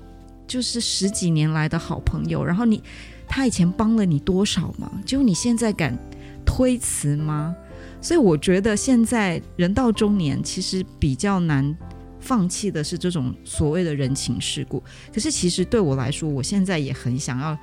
[0.47, 2.83] 就是十几年来的好朋友，然后你
[3.27, 5.97] 他以前帮了你多少忙，就你现在敢
[6.45, 7.55] 推辞吗？
[8.01, 11.77] 所以我觉得现在人到中年，其实比较难。
[12.21, 17.57] 放弃的是这种所谓的人情世故，可是其实对我来说，我现在也很想要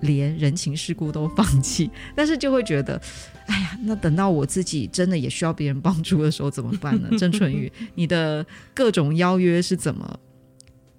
[0.00, 3.00] 连人情世故都放弃， 但是就会觉得，
[3.46, 7.08] 哎呀，那等到我自己真的也需要别人帮助的时候怎么办呢？
[7.18, 10.18] 郑淳宇，你的各种邀约是怎么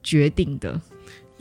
[0.04, 0.82] 决定的？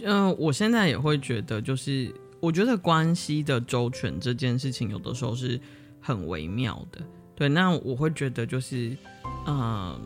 [0.02, 5.58] 嗯、呃，我现在也会觉得，就是我觉得关系的周全这件事情，有的时候是
[6.00, 7.00] 很微妙的。
[7.34, 8.96] 对，那我会觉得就是，
[9.46, 10.00] 嗯、呃。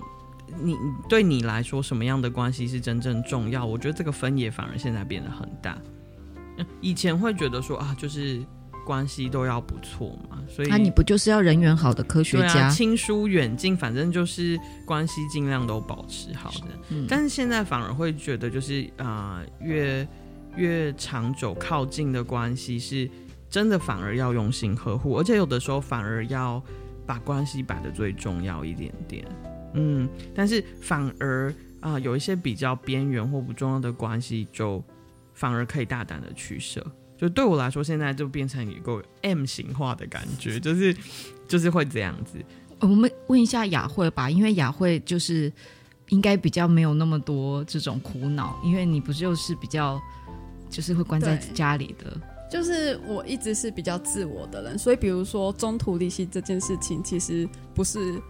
[0.62, 0.76] 你
[1.08, 3.64] 对你来说，什么样的关系是真正重要？
[3.64, 5.78] 我觉得这个分野反而现在变得很大。
[6.80, 8.44] 以前会觉得说啊，就是
[8.84, 12.68] 关系都要不错嘛，所以那、啊、你不就是要人缘好的科学家？
[12.68, 16.66] 亲疏远近，反正就是关系尽量都保持好的。
[16.88, 20.08] 嗯、但是现在反而会觉得，就是啊、呃，越
[20.56, 23.08] 越长久靠近的关系，是
[23.48, 26.60] 真的反而要用心呵护，而且有的时候反而要
[27.06, 29.24] 把关系摆的最重要一点点。
[29.78, 31.50] 嗯，但是反而
[31.80, 34.82] 啊、呃，有一些比较边缘或不重要的关系，就
[35.34, 36.84] 反而可以大胆的取舍。
[37.16, 40.96] 就对我来说，现在就变成一个 M 型化的感觉，就是
[41.48, 42.38] 就是会这样子。
[42.80, 45.52] 我们问一下雅慧吧，因为雅慧就是
[46.10, 50.00] 应该比较没有那么多这种苦恼，因为你不就是比较
[50.70, 52.20] 就是会关在家里的。
[52.50, 58.20] 就是我一直是比较自我的人，所以比如说中途离席这件事情，其实不是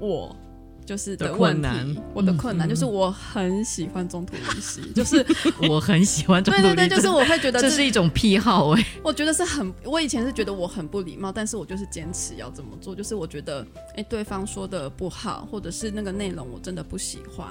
[0.00, 0.36] 我。
[0.84, 5.24] 就是的问题，我的困难就是我很喜欢中途离席，就是
[5.68, 17.46] 我很喜欢中途离席， 对对对，就是我会觉得这是一种癖好哎，我觉得是很，我以前是觉得我很不礼貌，但是我就是坚持要这么做，就是我觉得哎，对方说的不好，或者是那个内容我真的不喜欢，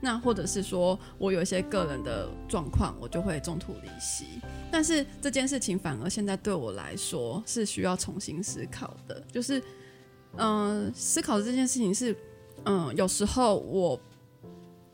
[0.00, 4.26] 那或者是说我有一些个人的状况，我就会中途离席，
[4.70, 9.58] 但是这件事情反而现在对我来说是需要重新思考的，就是
[10.36, 12.14] 嗯、呃，思考的这件事情是。
[12.68, 13.98] 嗯，有时候我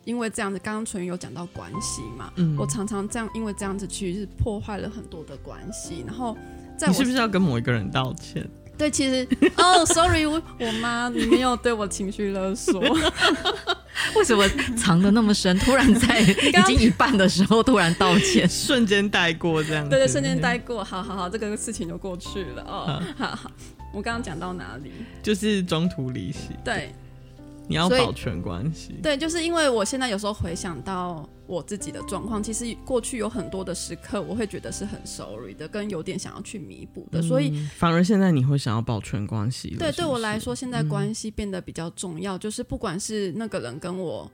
[0.05, 6.05] 因为这样子，刚刚纯瑜有讲到关系嘛，嗯，我常常这样，因为这样子去是破坏了很多的关系。
[6.07, 6.37] 然后
[6.79, 8.47] 在我，你是不是要跟某一个人道歉？
[8.77, 12.81] 对，其实哦，sorry，我我妈，你没有对我情绪勒索。
[14.16, 14.45] 为什么
[14.77, 15.57] 藏的那么深？
[15.61, 19.91] 突然在 已经一半的时候突然道歉，瞬间带过这样子。
[19.91, 20.83] 对对，瞬间带过。
[20.83, 23.01] 好好好，这个事情就过去了哦。
[23.16, 23.51] 好好，
[23.95, 24.91] 我刚刚讲到哪里？
[25.22, 26.51] 就是中途离席。
[26.64, 26.93] 对。
[27.67, 39.75] 你要保全关系，对，就是因为我现在有时候回想到我自己的状况，其实过去有很多的时刻，我会觉得是很 sorry 的，跟有点想要去弥补的，所以、嗯、反而现在你会想要保全关系。
[39.79, 44.31] 对，对我来说，现在关系变得比较重要，嗯、就是不管是那个人跟我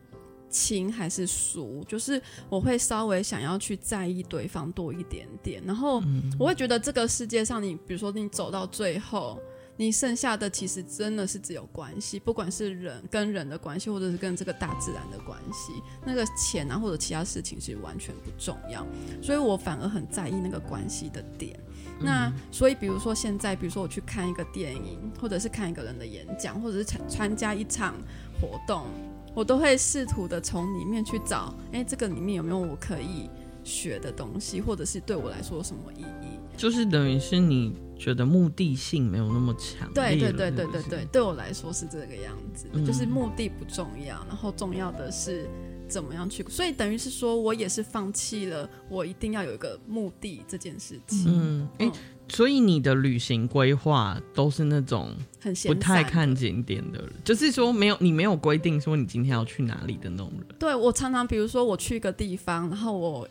[0.49, 6.03] 亲还是熟，就是我会稍微想要去在意对方多一点点，然后
[6.37, 9.41] 我会觉得这个世界上，你比如说你走到最后。
[9.81, 15.73] 你剩下的其实真的是只有关系，不管是人跟人的关系，或者是跟这个大自然的关系，
[16.05, 18.87] 那个钱啊或者其他事情是完全不重要。
[19.23, 21.59] 所以我反而很在意那个关系的点。
[21.99, 27.95] 那所以比如说现在，比如说我去看一个电影，或者是看一个人的演讲，或者是参参加一场
[28.39, 28.85] 活动，
[29.35, 33.31] 我都会试图的从里面去找，哎，这个里面有没有我可以
[33.65, 36.39] 学的东西，或者是对我来说有什么意义？
[36.61, 45.49] 就是等于是你觉得目的性没有那么强，对对对对对对，对我来说是这个样子，嗯、就是目的不重要，然后重要的是
[45.89, 51.25] 怎么样去，所以等于是说我也是放弃了我一定要有一个目的这件事情。
[51.29, 51.93] 嗯，哎、嗯，
[52.29, 60.47] 所以你的旅行规划都是那种很不太看景点的，的就是说没有你没有规定说你今天要去哪里的那种人。
[60.59, 63.27] 对，我常常比如说我去一个地方，然后我。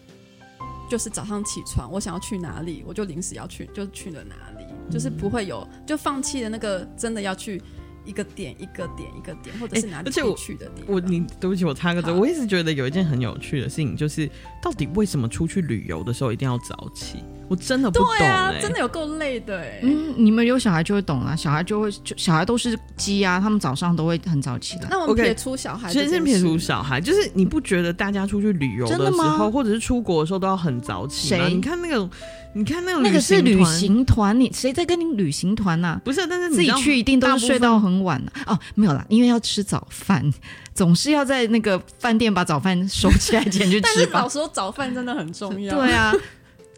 [0.89, 7.61] 就是早上起床，我想要去哪里，我就临时要去，就去了哪里，嗯、就是不会有就放弃了那个真的要去
[8.03, 10.93] 一个点一个点一个点，或者是哪里可以去的地方。
[10.93, 14.29] 我你对不起，我插个嘴，我一直觉得有一件很有趣的事情，就是
[14.61, 17.23] 到底为什么出去旅游的时候一定要早起？
[17.49, 19.79] 我真的不懂、欸，对啊，真的有够累的哎、欸。
[19.81, 24.87] 嗯，你们有小孩就会懂啊，小孩就会，就小孩都是鸡啊，他们早上都会很早起来。
[24.89, 31.45] 那我们撇出小孩，其实先撇除小孩，就是你不觉得大家出去旅游的时候，或者是出国的时候都要很早起吗？
[31.45, 32.07] 谁你看那个，
[32.53, 36.01] 你看那个，那个是旅行团，你谁在跟你旅行团呐、啊？
[36.05, 40.31] 不是，但是你自己去一定都是睡到很晚、啊、哦，没有啦，因为要吃早饭，
[40.75, 43.81] 总是要在那个饭店把早饭收起来前去 吃。
[43.81, 45.75] 但是早说早饭真的很重要。
[45.75, 46.13] 对啊。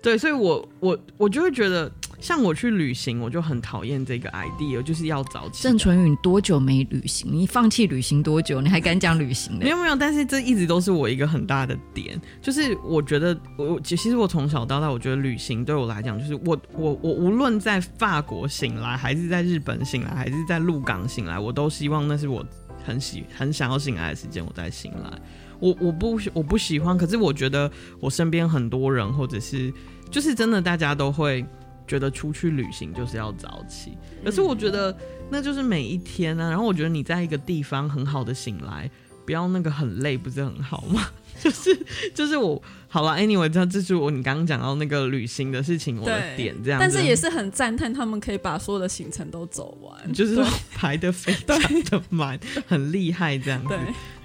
[0.01, 5.61] 对，所以我我我就会觉得，像我去旅行，我就很讨厌这个 idea，就是要早起。
[5.61, 7.31] 郑纯宇，多久没旅行？
[7.31, 8.59] 你放弃旅行多久？
[8.61, 9.59] 你还敢讲旅行呢？
[9.61, 22.43] 没有没有，但是这一直都是我一个很大的点，就是我觉得我其实我从小到大，我觉得旅行对我来讲，就是我我我无论在法国醒来，还是在日本醒来，还是在鹿港醒来，我都希望那是我
[22.83, 25.21] 很喜很想要醒来的时间，我再醒来。
[25.61, 29.71] 我我不我不喜欢，可是我觉得我身边很多人，或者是
[30.09, 31.45] 就是真的，大家都会
[31.87, 33.97] 觉得出去旅行就是要早起。
[34.25, 34.93] 可是我觉得
[35.29, 36.49] 那就是每一天啊。
[36.49, 38.89] 然后我觉得你在一个地方很好的醒来，
[39.25, 41.07] 不要那个很累，不是很好吗？
[41.39, 41.75] 就是
[42.13, 46.79] 就是我好了，anyway，这这是我你刚刚讲到那个旅行的事情，我的点这样。
[46.79, 50.43] 但是也是很赞叹他们可以把所有的行程都走完，就是说
[50.73, 53.69] 排的非常的满，很厉害这样子。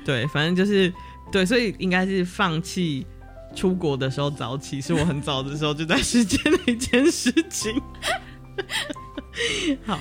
[0.04, 0.90] 对，对，反正就是。
[1.30, 3.06] 对，所以应该是放弃
[3.54, 7.80] 出国的时候早起，是我很早的时候就在实践的一件事情。
[9.84, 9.98] 好，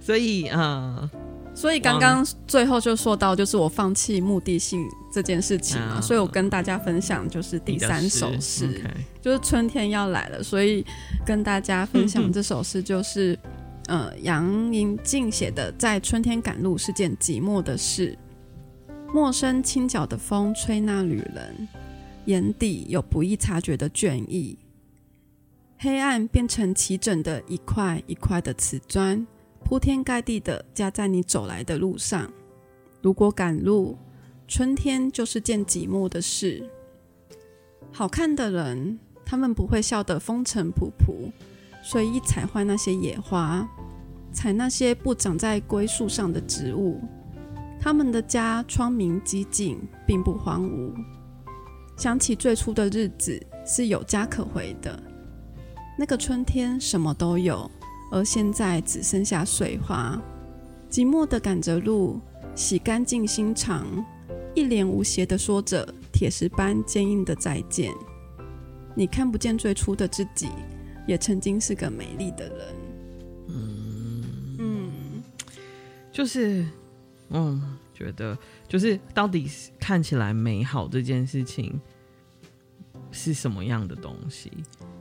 [0.00, 1.10] 所以呃，
[1.54, 10.84] 所以刚刚最后就说到，就是我放弃目的性这件事情嘛，嗯、所以我跟大家分享就是第三首诗，Okay 就是春天要来了，所以
[11.26, 13.36] 跟大家分享这首诗就是
[13.86, 18.16] 呃杨银静写的，在春天赶路是件寂寞的事。
[19.10, 21.66] 陌生轻脚的风吹那旅人，
[22.26, 24.58] 眼底有不易察觉的倦意。
[25.78, 29.26] 黑暗变成齐整的一块一块的瓷砖，
[29.64, 32.30] 铺天盖地的加在你走来的路上。
[33.00, 33.96] 如果赶路，
[34.46, 36.68] 春天就是件寂寞的事。
[37.90, 41.30] 好看的人，他们不会笑得风尘仆仆，
[41.82, 43.66] 随意踩坏那些野花，
[44.32, 47.00] 采那些不长在归树上的植物。
[47.80, 50.92] 他们的家窗明几净，并不荒芜。
[51.96, 55.02] 想起最初的日子是有家可回的，
[55.98, 57.70] 那个春天什么都有，
[58.12, 60.20] 而现在只剩下碎花。
[60.90, 62.20] 寂寞的赶着路，
[62.54, 63.86] 洗干净心肠，
[64.54, 67.92] 一脸无邪地说着铁石般坚硬的再见。
[68.94, 70.48] 你看不见最初的自己，
[71.06, 72.74] 也曾经是个美丽的人。
[73.48, 74.24] 嗯
[74.58, 75.22] 嗯，
[76.12, 76.66] 就是。
[77.30, 81.80] 嗯，觉得就是到底看起来美好这件事情
[83.10, 84.50] 是什么样的东西，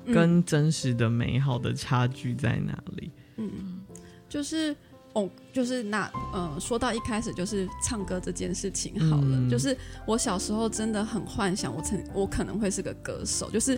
[0.06, 3.12] 嗯、跟真实的美好的差距在哪里？
[3.38, 3.82] 嗯，
[4.28, 4.76] 就是
[5.14, 13.78] 哦，就是那呃，说到一开始就是唱歌这件事情好了，嗯、就是我小时候真的很幻想我曾我可能会是个歌手，就是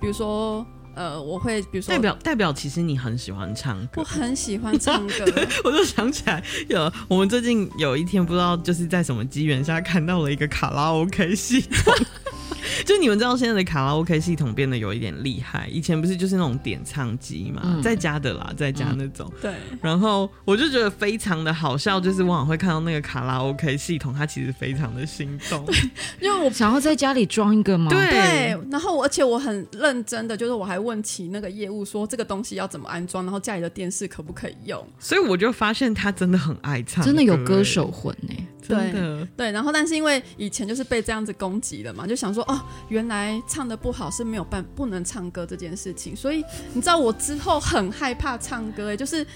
[0.00, 0.66] 比如说。
[0.94, 5.24] 呃，我会比如说代表代表，其实你很喜欢唱歌，我很喜欢唱歌。
[5.64, 11.94] 我就想起来，有我们最近有一天不知道就是在什么机缘下看到了一个卡拉 OK 系统。
[12.84, 19.30] 就你们知道现在的卡拉 OK 系统变得有一点厉害，以前不是就是那种点唱机嘛，嗯、在家的啦，在家那种。
[19.36, 19.54] 嗯、对。
[19.80, 25.64] 然后我就觉得非常的好笑，就是往往会看到那个卡拉 OK 系统，它其实非常的心动。
[26.20, 27.90] 因为我想要在家里装一个嘛。
[27.90, 28.10] 对。
[28.10, 34.84] 对然后而且我很认真的，就是我还问起那个业务说这个东西要怎么安装，然后家里的电视可不可以用。
[34.98, 38.46] 所以我就发现他真的很爱唱，真的有歌手魂呢、欸。
[38.68, 49.26] 对对，然后但是因为以前就是被这样子攻击了嘛，就想说哦，原来唱的不好是没有办不能唱歌这件事情，所以你知道我之后很害怕唱歌，哎，就是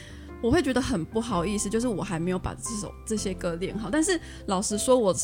[0.41, 3.91] 我会觉得很不好意思，就是我还没有把这首这些歌练好。
[3.91, 5.15] 但是老实说，我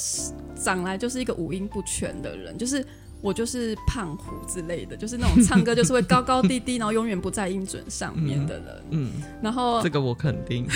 [0.55, 2.85] 长来就是一个五音不全的人，就是
[3.21, 8.85] 我就是胖虎之类的，就是那种唱歌就是会高高低低， 然后永远不在音准上面的人。
[8.91, 10.67] 嗯，嗯然后这个我肯定。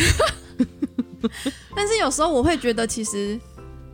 [1.75, 3.39] 但是有时候我会觉得其实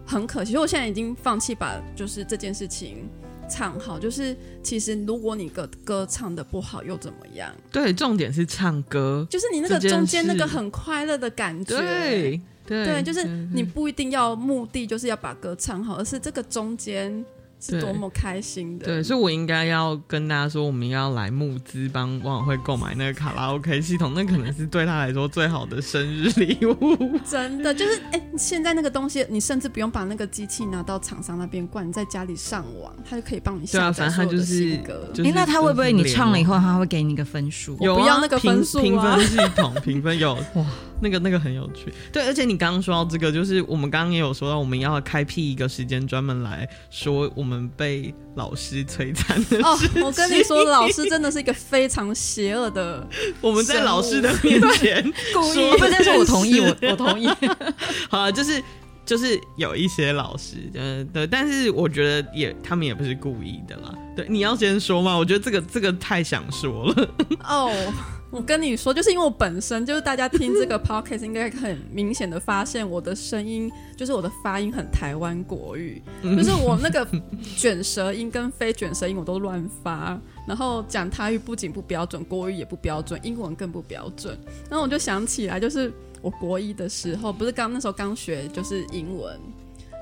[0.06, 3.08] 很可惜，我现在已经放弃把就是这件事情
[3.48, 3.98] 唱好。
[3.98, 7.50] 就是其实如果你歌歌唱的不好又怎么样？
[7.70, 11.76] 对，重点是唱歌，就是你那个中间那个很快乐的感觉。
[11.76, 17.24] 对对，对，就是你不一定要目的就是要把歌唱好，而是这个中间。
[17.64, 18.84] 是多么开心的！
[18.84, 27.18] 对，所以我应该要跟大家说，我们要来募资帮王小慧购买那个卡拉 OK 系统，那可能是对他来说最好的生日礼物。
[27.24, 35.10] 真的，就是哎、欸，现在那个东西，你甚至不用把那个机器拿到厂商那边灌，你在家里上网，他就可以帮你下载所有的新歌。
[35.18, 37.78] 哎、欸，那他会不会你唱了以后，他会给你一个分数？
[37.80, 40.66] 有、啊、我不要那个分数评分系统评分有哇。
[41.04, 49.62] 那个那个很有趣，对，而且你刚刚说到这个，就是我们刚刚也有说到，我们要开辟一个时间专门来说我们被老师摧残的事。
[49.62, 53.06] 哦，我跟你说，老师真的是一个非常邪恶的。
[53.42, 55.02] 我们在老师的面前
[55.34, 57.28] 故意，不是说我同意，我我同意。
[58.08, 58.62] 好了，就是
[59.04, 63.94] 就是有一些老师，嗯，对，但是我觉得也他们也不是故意的啦。
[64.16, 67.08] 对，你要先说嘛，我觉得这个这个太想说了。
[67.44, 67.70] 哦。
[68.34, 77.06] 我跟你说，就是因为我本身就是大家听这个 podcast 应该很明显的发现我的声音，就是我的发音很台湾国语，就是我那个
[77.56, 84.36] 卷舌音跟非卷舌音我都乱发，然后讲台语不仅不标准，国语也不标准，英文更不标准。
[84.68, 89.38] 然后我就想起来，就是我国一的时候，不是刚那时候刚学就是英文，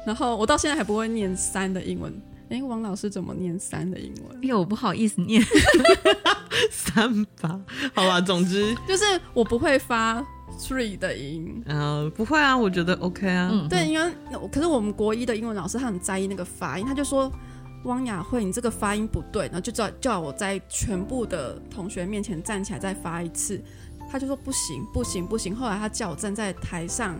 [0.07, 2.11] 然后我到现在还不会念三的英文。
[2.53, 4.37] 哎，王老师怎么念三的英文？
[4.37, 5.43] 哎呦，我不好意思念
[6.71, 7.59] 三吧，
[7.95, 10.23] 好吧，总之 就是我不会发
[10.61, 11.63] three 的音。
[11.65, 13.49] 嗯、呃，不会啊，我觉得 OK 啊。
[13.51, 14.13] 嗯、对，因为
[14.53, 17.33] 可是我们国一的英文老师他很在意那个发音，他就说
[17.85, 23.59] 汪雅慧，你这个发音不对，然后就叫叫我在全部的同学面前站起来再发一次。
[24.11, 25.57] 他就说不行，不行，不行。
[25.57, 27.19] 后来他叫我站在台上。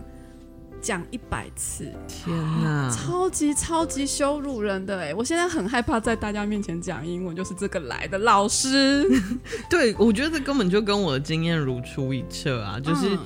[0.83, 5.13] 讲一百次，天哪， 超级超级羞辱人的哎！
[5.13, 9.09] 我现在很害怕在大家面前讲英文，就是这个来的老师。
[9.69, 12.77] 对，我觉得根本就跟我的经验如出一辙啊！
[12.77, 13.19] 就是、嗯、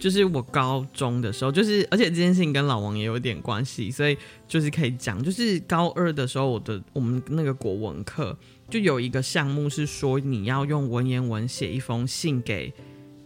[0.00, 8.36] 就是我高中的时候，就是而且这件事情跟老王也有点关系，所以就是可以讲，就是高二的时候，我的我们那个国文课
[8.68, 12.74] 就有一个项目是说你要用文言文写一封信给。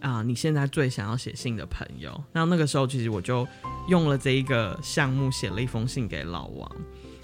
[0.01, 3.47] 啊、你现在最想要写信的朋友，那那个时候其实我就
[3.87, 6.71] 用了这一个项目写了一封信给老王，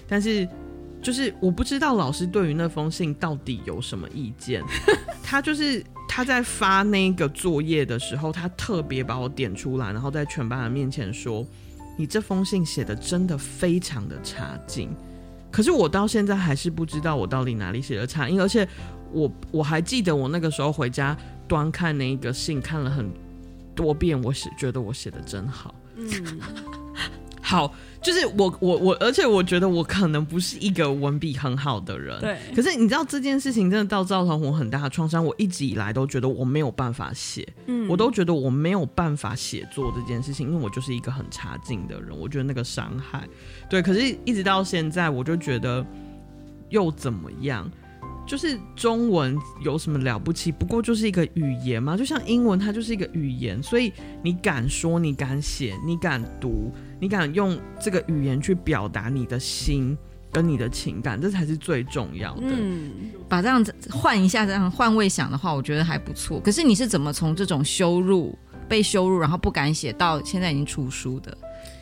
[0.06, 0.48] 但是
[1.02, 4.62] 就是我不知道老师对于那封信到底有什么意见，
[5.24, 11.44] 他就是他在发那个作业的时候，他特别把我点出来，然后在全班的面前说
[11.98, 14.88] ：“你这封信写的真的非常的差劲。”
[15.50, 18.68] 可是我到现在还是不知道我到底哪里写的差，因为而且
[19.12, 21.16] 我我还记得我那个时候回家。
[21.48, 23.10] 端看那一个信看了很
[23.74, 26.06] 多遍，我写觉得我写的真好，嗯，
[27.40, 27.72] 好，
[28.02, 32.20] 就是我我我，而且我觉得我可能不是一个文笔很好的人。
[32.20, 32.36] 对。
[32.54, 43.26] 可是你知道这件事情真的到造成我很大的创伤，我一直以来都觉得我没有办法写，嗯，我都觉得我没有办法写作这件事情，因为我就是一个很差劲的人，我觉得那个伤害，
[43.70, 43.80] 对。
[43.80, 45.84] 可是一直到现在，我就觉得
[46.68, 47.70] 又怎么样？
[48.28, 50.52] 就是中文有什么了不起？
[50.52, 53.60] 不过就是一个语言嘛，就像英文，它就是一个语言。
[53.62, 53.90] 所以
[54.22, 56.70] 你敢说，你敢写，你敢读，
[57.00, 59.96] 你敢用这个语言去表达你的心
[60.30, 62.42] 跟你的情感，这才是最重要的。
[62.44, 62.92] 嗯，
[63.30, 66.38] 把这样子换一下，这样换位想的话，我觉得还不错。
[66.38, 71.36] 可是你是怎么从这种羞辱、被羞辱，然后不敢写，到现在已经出书的？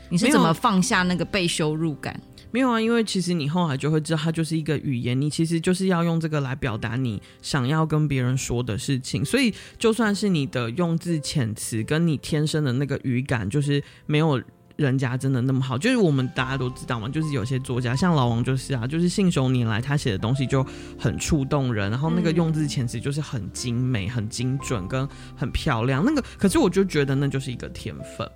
[0.08, 2.18] 你是怎么放下那个被羞辱感？
[2.56, 9.22] 没有啊，因为其实你后来就会知道，它就是一个语言，你其实就是要用这个来表达你想要跟别人说的事情。
[9.22, 14.42] 所以，就算是你的用字遣词跟你天生的那个语感，就是没有
[14.76, 15.76] 人家真的那么好。
[15.76, 20.64] 就是我们大家都知道嘛，就是有些作家，像老王就是啊，就是信手拈来，他写的东西就
[20.98, 26.02] 很触动人，然后那个用字遣词就是很精美、很精准跟很漂亮。
[26.02, 28.26] 那个，可是我就觉得那就是一个天分。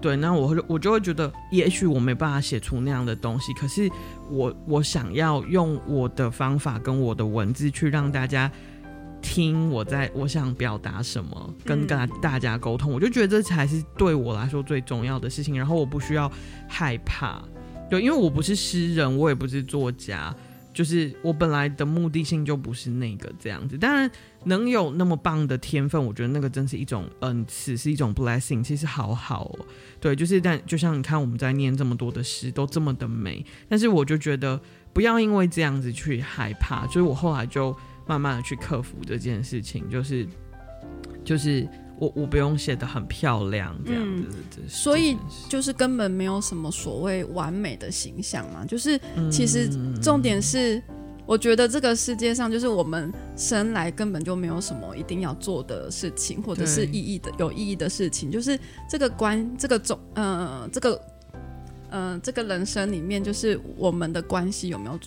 [0.00, 3.90] 对，那我我就会觉得，也许我没办法写出那样的东西，可是
[4.30, 8.50] 我我想要用我的方法跟我的文字去让大家
[9.22, 15.56] 听我在我想表达什么，跟跟大家沟通，我就觉得这才是对我来说最重要的事情。
[15.56, 16.30] 然后我不需要
[16.68, 17.42] 害怕，
[17.90, 20.34] 对，因为我不是诗人，我也不是作家。
[20.72, 24.10] 就是我本来的目的性就不是那个这样子，当然
[24.46, 29.66] 能有那么棒的天分，我觉得那个真是一种恩赐，是一种 blessing，其实好好哦。
[30.00, 34.60] 对，就是但就像你看我们在念这么多的诗，都这么的美，但是我就觉得
[34.92, 37.76] 不要因为这样子去害怕，所以我后来就
[38.06, 40.26] 慢慢的去克服这件事情，就是
[41.24, 41.68] 就是。
[41.98, 45.16] 我我不用写的很漂亮这样子，嗯，所以
[45.48, 48.66] 就是根本没有什么所谓完美的形象嘛。
[48.66, 49.66] 就是其实
[49.98, 50.82] 重点是，
[51.26, 58.30] 我觉得这个世界上就是我们生来根本就没有什么一定要做的事情，或者是意义的有意义的事情。
[58.30, 58.58] 就是
[58.88, 61.02] 这个关这个种呃这个
[61.90, 64.98] 呃这个人生里面，就是我们的关系有没有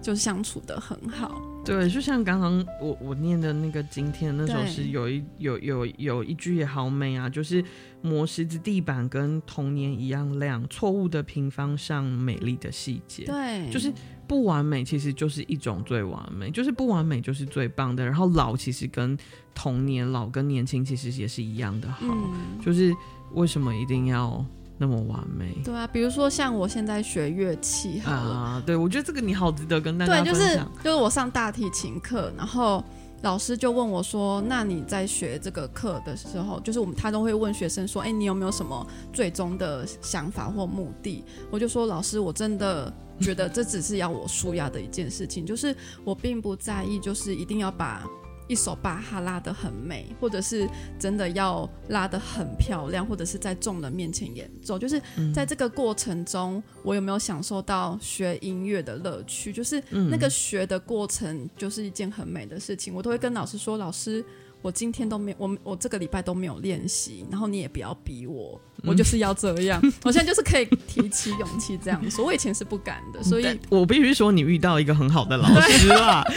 [0.00, 1.42] 就相处得很好。
[1.62, 7.62] 对，就像刚刚我我念的那个今天那首诗，有一有有有一句也好美啊，就是
[8.00, 13.26] 磨石子地板跟童年一样亮，错误的平方上美丽的细节。
[13.26, 13.92] 对，就是
[14.30, 18.04] 不完美，其实就是一种最完美，就是不完美就是最棒的。
[18.04, 19.18] 然后老其实跟
[19.52, 22.94] 童年老跟年轻其实也是一样的好，嗯、就是
[23.32, 24.44] 为什么一定要？
[24.82, 30.32] 那么完美，对啊，比如说像我现在学乐器啊，对，我觉得这个你好值得跟大家分享。
[30.32, 32.82] 对，就是就是我上大提琴课，然后
[33.22, 48.08] 老师就问我说：“那你在学这个课的时候，就是我们他都会问学生说，哎，你有没有什么最终的想法或目的？”我就说：“老师，我真的觉得这只是要我舒压的一件事情，就是我并不在意，就是一定要把。”
[48.50, 55.00] 一首把它拉得很美，或者是真的要拉得很漂亮，或者是在众人面前演奏，就是
[55.32, 59.52] 在这个过程中，我有没有享受到学音乐的乐趣？
[59.52, 62.92] 就是那个学的过程，就是一件很美的事情。
[62.92, 64.24] 我都会跟老师说，老师。
[64.62, 69.80] 我今天都没有，我我这个礼拜都没有练习，然后你也不要逼我，我就是要这样。
[69.82, 76.22] 嗯、 我现在就是可以提起勇气这样说，我以前是不敢的，所以我必须说你遇到一个很好的老师啦。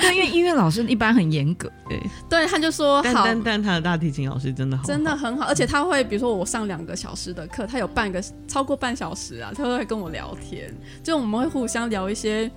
[0.00, 10.72] 对，因为音乐老师一般很严格，对，对，他就说好但但他的大提琴老师真的好，真的很好，而且他会比如说我上两个小时的课，他有半个超过半小时啊，他都会跟我聊天，
[11.02, 12.50] 就我们会互相聊一些。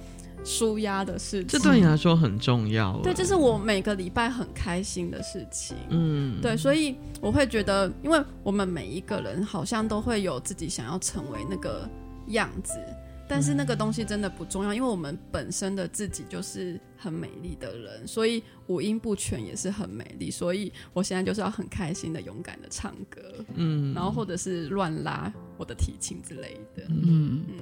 [0.43, 2.99] 纾压的事情，这对你来说很重要。
[3.03, 5.75] 对，这是我每个礼拜很开心的事情。
[5.89, 11.89] 嗯，对，所以我会觉得，因为我们每一个人好像都会有自己想要成为那个
[12.27, 12.79] 样子，
[13.27, 20.31] 但是那个东西真的不重要，因为我们本身的自己就是很美丽的人，所以五音不全也是很美丽。
[20.31, 23.21] 所以我现在就是要很开心的、勇敢的唱歌，
[23.55, 27.55] 嗯，然后或者是乱拉我的提琴之类的，嗯嗯。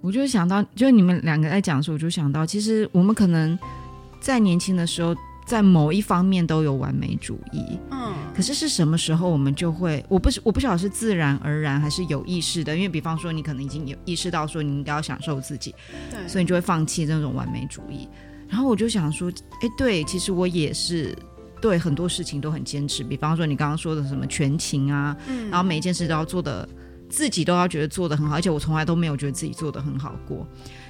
[0.00, 3.58] 我就想到，就是你们两个在讲的时候，我就想到，其实我们可能
[4.20, 5.14] 在年轻的时候，
[5.46, 15.74] 在某一方面都有完美主义，嗯，可是是什么时候我们就会，我不是我不晓得是自然而然还是有意识的，因为比方说你可能已经有意识到说你应该要享受自己，
[16.10, 18.08] 对，所以你就会放弃这种完美主义。
[18.48, 19.30] 然后我就想说，
[19.60, 21.14] 哎，对，其实我也是
[21.60, 26.66] 对很多事情都很坚持，比方说你刚刚说的什么全勤啊，嗯，然后每一件事都要做的。
[27.10, 30.46] 自己都要觉得做的很好，而且我从来都没有觉得自己做的很好过。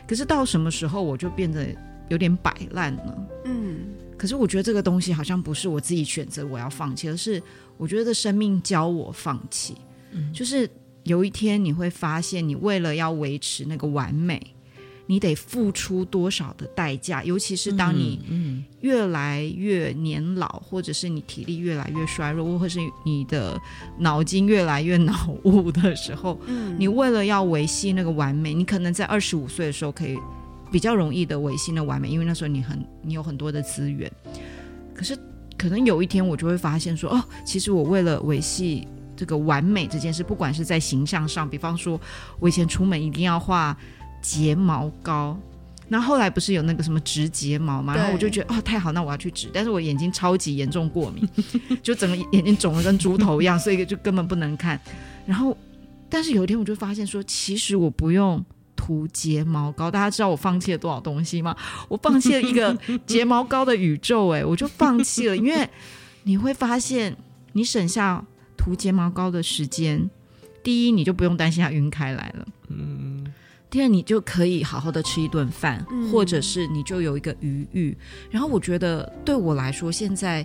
[0.07, 1.75] 可是到什么时候我就变得
[2.11, 3.29] 有点摆烂了？
[3.47, 3.87] 嗯，
[4.18, 7.43] 可是我觉得这个东西好像不是我自己选择我要放弃，而是
[7.79, 9.75] 我觉得生命教我放弃。
[10.12, 10.68] 嗯，就是
[11.05, 14.55] 有一天你会发现，你为了要维持那个完美，
[15.11, 17.25] 你得付出多少的代价？
[17.25, 23.61] 尤其是当你越来越年老，或者是你体力越来越衰弱，或者是你的
[23.99, 30.17] 脑筋越来越脑雾的时候，嗯你为了要维系那个完美，你可能在二十五岁的时候可以
[30.71, 34.09] 比较容易的维系那完美，因为那时候你很你有很多的资源。
[34.95, 35.19] 可是
[35.59, 38.87] 可能有一天我就会发现说，哦，其实我为了维系。
[39.17, 42.01] 这个完美这件事，不管是在形象上，比方说，
[42.39, 43.77] 我以前出门一定要画
[44.21, 45.39] 睫毛膏，
[45.89, 51.29] 那后来不是有那个什么植睫毛嘛，然后我就觉得哦，太好，那我要去植，但是我眼睛超级严重过敏，
[51.83, 54.81] 就整个眼睛肿得跟猪头一样，所以就根本不能看。
[55.27, 55.57] 然后，
[56.09, 58.45] 但是有一天我就发现说，其实我不用
[58.77, 61.57] 涂睫毛膏，大家知道我放弃了多少东西吗？
[61.89, 65.68] 我放弃了一个睫毛膏的宇宙，哎，我就放弃了，因为
[66.25, 67.16] 你会发现
[67.53, 68.25] 你省下。
[68.62, 70.11] 涂睫毛膏的时间，
[70.62, 73.25] 第一你就不用担心它晕开来了，嗯。
[73.71, 77.97] 第二你就可以好好的吃一顿饭，嗯，或者是你就有一个余裕。
[78.29, 80.45] 然后我觉得对我来说，现在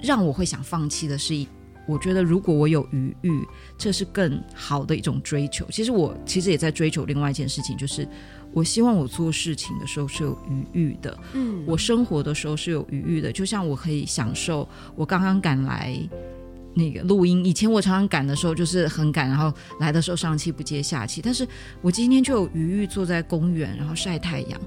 [0.00, 1.46] 让我会想放弃的是，
[1.86, 5.66] 我觉得如果我有余裕，这是更好的一种追求。
[5.70, 8.08] 其实我其实也在追求另外一件事情，就是
[8.52, 13.30] 我希望我做事情的时候是有余裕的，嗯，我生活的时候是有余裕的。
[13.30, 14.66] 就像我可以享受
[14.96, 15.94] 我刚刚赶来。
[16.74, 21.20] 那个录音，以前我常常赶的时候就是很赶，然后来的时候上气不接下气。
[21.20, 21.46] 但是
[21.82, 24.60] 我今天就有余裕坐在公园，然后晒太阳，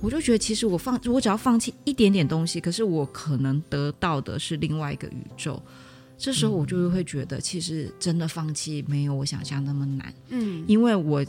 [0.00, 5.60] 我就觉得其实我放，我只要放弃一点点东西，可是我可能得到的是另外一个宇宙。
[6.16, 10.14] 这时候我就会觉得，其实真的放弃没有我想象那么难。
[10.28, 11.24] 嗯，因为我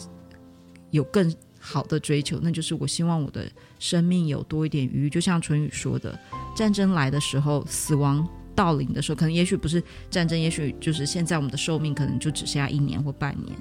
[0.92, 3.50] 有更好的追求，那就是我希望我的
[3.80, 5.10] 生命有多一点余。
[5.10, 6.18] 就像淳于说的，
[6.56, 8.26] 战争来的时候，死亡。
[8.56, 13.56] 到临的时候，可能也许不是战争，也许就是现在我们的寿命可能就只剩下一年或半年。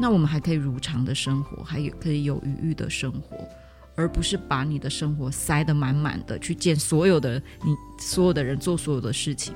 [0.00, 3.36] 那我们还可以如常的生活，还有可以有余裕的生活，
[3.94, 9.54] 而不是把你的生活塞得满满的，去见所有的你所有的人，做所有的事情。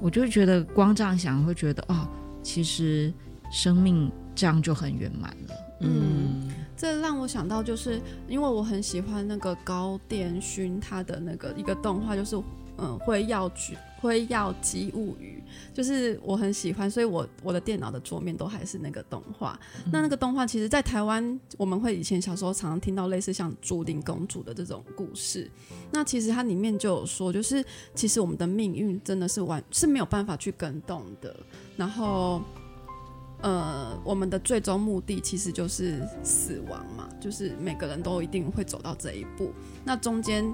[0.00, 2.08] 我就觉得光这样想，会觉得哦，
[2.42, 3.14] 其实
[3.52, 5.54] 生命这样就很圆满了。
[5.82, 12.36] 嗯，这让我想到，就是因为我很喜欢那个高电勋他的那个一个动画，就是。
[12.82, 15.40] 嗯，辉耀姬辉耀姬物语，
[15.72, 19.56] 就是我很喜欢，所以我我的电脑的桌面都还是那个动画。
[19.84, 25.48] 嗯、那那个动画其实，在台湾我们会以前小时候常常听到类似像竹林公主的这种故事。
[25.92, 27.64] 那其实它里面就有说，就是
[27.94, 31.36] 其实我们的命运真的是完是没有办法去更动的。
[31.76, 32.42] 然后，
[33.42, 39.52] 呃，我们的最终目的其实就是死亡嘛，就是每个人都一定会走到这一步。
[39.84, 40.52] 那中间。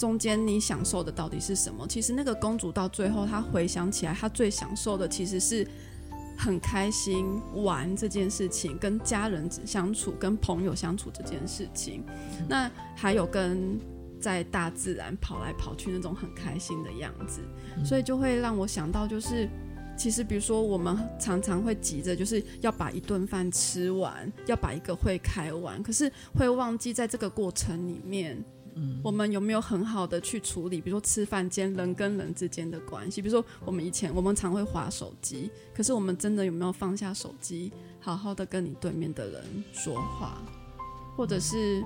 [0.00, 1.86] 中间你享受的到底是什么？
[1.86, 5.66] 其实那个公主到最后，她回想起来，她最享受的其实是
[6.38, 12.02] 很开心玩这件事情，跟家人相处，跟朋友相处这件事情。
[12.48, 13.78] 那还有跟
[14.18, 17.42] 在大自然跑来跑去那种很开心的样子，
[17.84, 19.46] 所以就会让我想到，就是
[19.98, 28.42] 其实比如说我们常常会急着就是要把一顿饭吃完，要把一个会开完，可是会忘记在这个过程里面。
[29.02, 30.80] 我们有没有很好的去处理？
[30.80, 40.42] 比如说吃饭间人跟人之间的关系，比如说我们以前我们常会划手机，可是我们真的有没有放下手机，好好的跟你对面的人说话，
[41.16, 41.84] 或者是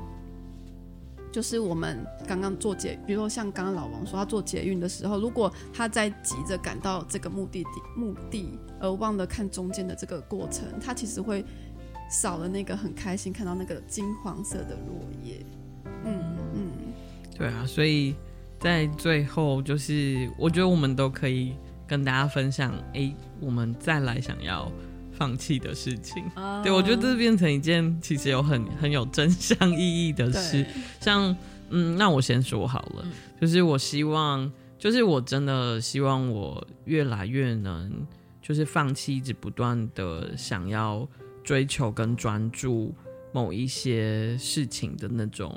[1.32, 11.44] 就是我们刚刚坐捷，比如说像刚刚老王说他坐捷运的时候，如果他在急着赶到这个目的地目的，而忘了看中间的这个过程，他其实会
[12.08, 15.44] 少了那个很开心看到那个金黄色的落叶。
[16.04, 16.33] 嗯，
[17.34, 18.14] 对啊，所以
[18.60, 21.52] 在最后，就是我觉得我们都可以
[21.86, 24.70] 跟大家分享，哎、欸，我们再来想要
[25.12, 26.22] 放弃的事情。
[26.36, 26.62] Oh.
[26.62, 30.64] 对，我觉得这变成一件其实有很很有真相意义的事。
[31.00, 31.36] 像，
[31.70, 33.04] 嗯，那我先说好了，
[33.40, 38.06] 就是我希望，就是我真的希望我越来越能，
[38.40, 41.06] 就是放弃一直不断的想要
[41.42, 42.94] 追求跟专注
[43.32, 45.52] 某一些事情的那种。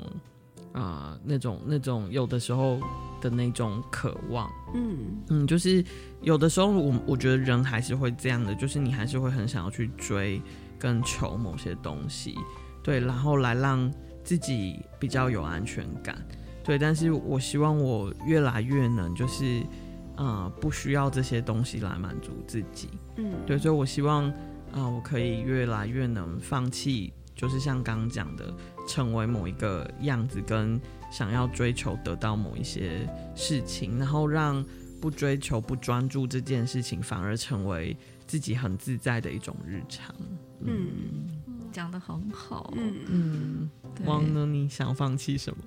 [0.78, 2.78] 啊、呃，那种那种有的时候
[3.20, 4.96] 的那种渴望，嗯
[5.28, 5.84] 嗯，就是
[6.22, 10.40] 有的时候我我觉得人还是会这样的，就是你还是会很想要去追
[10.78, 12.36] 跟求某些东西，
[12.84, 16.16] 对，然后来让自己比较有安全感，
[16.62, 16.78] 对。
[16.78, 19.60] 但是我希望我越来越能，就是
[20.14, 23.58] 啊、呃，不需要这些东西来满足自己，嗯，对。
[23.58, 24.34] 所以我希望啊、
[24.74, 27.12] 呃，我可以越来越能放弃。
[27.34, 28.52] 就是像刚刚讲的，
[28.88, 30.80] 成为某一个样子，跟
[31.12, 34.64] 想要追求得到某一些事情，然后让
[35.00, 40.14] 不追求、不专注这件事情，反而成为自己很自在的一种日常。
[40.60, 41.28] 嗯，
[41.70, 42.72] 讲的很好。
[42.76, 43.70] 嗯嗯，
[44.06, 44.46] 汪呢？
[44.46, 45.58] 你想放弃什么？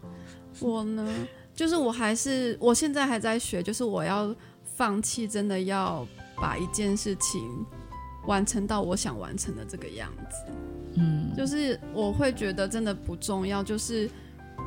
[0.59, 1.07] 我呢，
[1.53, 6.05] 就是我还是我现在还在学，就是我要放弃，真的要
[6.35, 7.41] 把一件事情
[8.27, 10.51] 完成到我想完成的这个样子。
[10.95, 14.09] 嗯，就是我会觉得真的不重要，就是。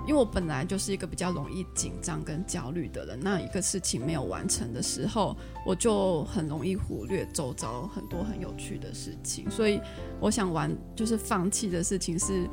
[0.07, 9.51] 因为我本来就是一个比较容易紧张跟焦虑的人，那一个事情没有完成的时候，我就很容易忽略周遭很多很有趣的事情。
[9.51, 9.81] 所以
[10.21, 12.47] 我想玩，就是放弃的事情是，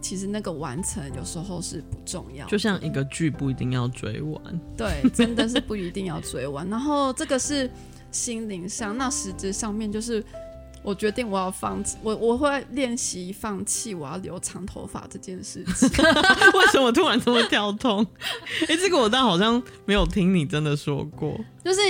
[0.00, 2.44] 其实那个完成有时候是不重要。
[2.48, 4.42] 就像一个剧不一定要追完，
[4.76, 6.68] 对，真的是不一定要追完。
[6.68, 7.70] 然后这个是
[8.10, 10.24] 心灵上，那实质上面就是。
[10.86, 15.88] 我决定我要放弃，我我会练习放弃我要留长头发这件事情。
[16.54, 18.06] 为什么突然这么跳通？
[18.62, 21.80] 哎、欸，这个我倒好像没有听你真的说过，就是。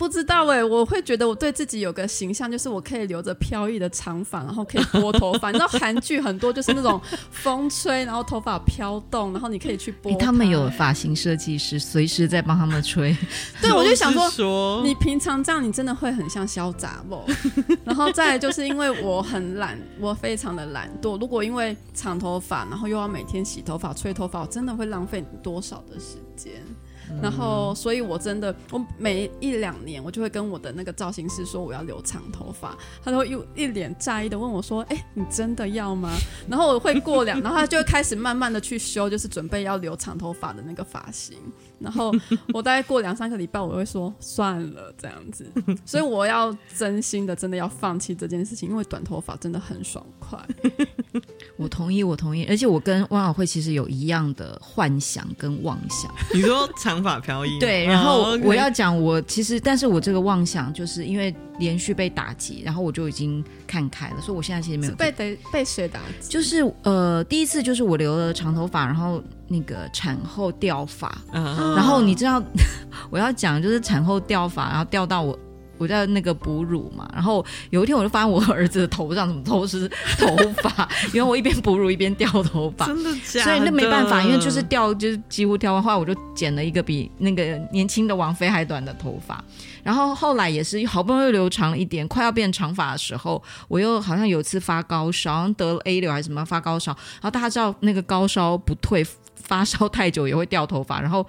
[0.00, 5.48] 不知道哎、欸，我会觉得我对自己有个形象，就是我可以留着飘逸的长发，然后可以拨头发。
[5.52, 6.98] 你知道韩剧很多就是那种
[7.30, 10.16] 风吹，然后头发飘动，然后你可以去拨、欸。
[10.16, 13.14] 他们有发型设计师，随时在帮他们吹。
[13.60, 17.22] 对，我就想说，说你平常这样，你真的会很像小杂不？
[17.84, 21.20] 然后再来就是因为我很懒，我非常的懒惰。
[21.20, 26.54] 如果因为长头发，然后又要每天洗头发、吹头发，我真的会浪费你多少的时间？
[27.22, 36.10] 然后，所以我真的，我每一两年，我就会跟我的那个造型师说我要留长头发，他都会又一脸在意的问我说：“哎，你真的要吗？”
[36.48, 41.36] 然后我会过两，然后他就开始慢慢的去修，就是准备要留长头发的那个发型。
[41.80, 42.12] 然后
[42.52, 45.50] 我大概过两三个礼拜，我会说算了这样子。
[45.84, 50.38] 所以我要真心的，真的要放弃这件事情，因为短头发真的很爽快。
[51.56, 56.10] 我同意，我同意，而且我跟汪小慧其实有一样的幻想跟妄想。
[56.34, 57.58] 你说长发飘逸？
[57.58, 66.28] 对，然后我要讲我其实，但是我这个妄想就是因为连续被打击，然后我就已经看开了，所以我现在其实没有被被被谁打击？
[66.30, 69.22] 就是呃，第一次就是我留了长头发，然后。
[69.52, 71.12] 那个产后掉发，
[71.74, 72.42] 然后你知道
[73.10, 75.38] 我要讲就是产后掉发，然后掉到我
[75.78, 83.42] 我在那个哺乳嘛，然后有一天我就发现我儿子的头上怎么都是头发， 因为我一边哺乳一边掉头发，真的假的？
[83.42, 87.42] 所以那没办法，因为就是掉就是几乎掉完，后来我就剪了一个比那个
[87.72, 89.42] 年轻的王菲还短的头发，
[89.82, 99.04] 然后后来也是好不容易留长了一点，快要变长发的时候，我又好像有一次发高烧，好像得了 A 流还是什么发高烧，然后大家知道那个高烧不退。
[99.42, 101.26] 发烧太久也会掉头发，然后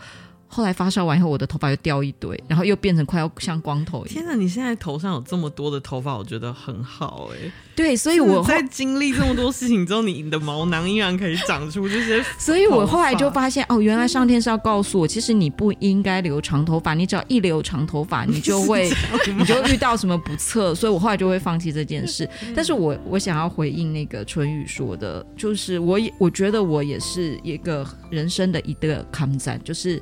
[0.53, 4.13] 后来发烧完以后，我的头发又掉一堆，然后又变成快要像光头一样。
[4.13, 7.51] 天哪，你现在头上有这么多的头发，我觉得很好哎、欸。
[7.73, 12.21] 对，所以我在经历这么多事情之后，你的毛囊依然可以长出这些。
[12.37, 18.91] 所以我后来就发现，哦，原来上天是要告诉我，其实你不应该留长头发，你只要一留长头发，你就会
[19.37, 20.75] 你就遇到什么不测。
[20.75, 22.29] 所以我后来就会放弃这件事。
[22.53, 30.01] 但是我我想要回应那个春雨说的，就是我也我觉得我也是一个人生的一个抗战，就是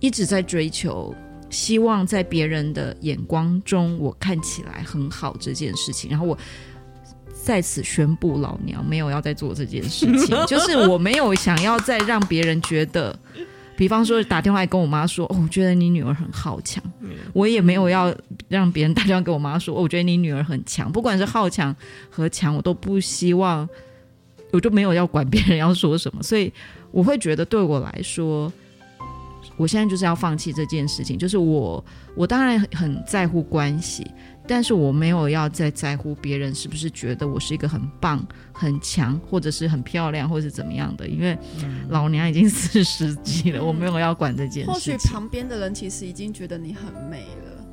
[0.00, 1.14] 一直在追求，
[1.50, 6.36] 希望在别人的眼光中我看起来很好这件事情，然后我。
[7.40, 13.16] 在此宣布，老娘没有要再做这件事情， 就是我没有想要再让别人觉得，
[13.74, 16.82] 比方说打电话来跟我妈说，哦，我觉得你女儿很好强，
[17.32, 18.14] 我也没有要
[18.48, 21.74] 让别人打电话跟我妈说，哦，我觉得你女儿很强，不管是好强
[22.10, 23.66] 和强，我都不希望，
[24.50, 26.52] 我就没有要管别人要说什么，所以
[26.90, 28.52] 我会觉得对我来说，
[29.58, 31.84] 我现在就是要放弃这件事情，就是我，
[32.14, 34.06] 我当然很在乎关系。
[34.50, 41.36] 但是我没有要再在乎别人是不是觉得我是一个很棒、很强，或者是很漂亮，或者是怎么样的，因为
[41.90, 44.70] 老娘已经 四十几了，嗯、我没有要管这件事。
[44.70, 47.64] 或许旁边的人其实已经觉得你很美了。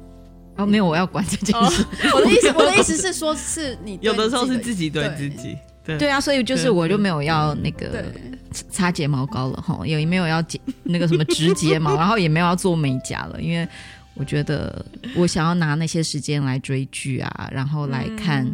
[0.57, 1.81] 哦，没有，我要管这件事。
[1.81, 8.03] 哦、我的意思，我的意思是说，是你有的时候是自己对自己，对，对啊，所以就是我就没有要那个
[8.69, 13.67] 擦睫毛膏了哈，也没有要剪那个什么植睫毛， 然后也没有要做美甲了，因为。
[14.17, 18.49] 我觉得我想要拿那些时间来追剧啊，然后来看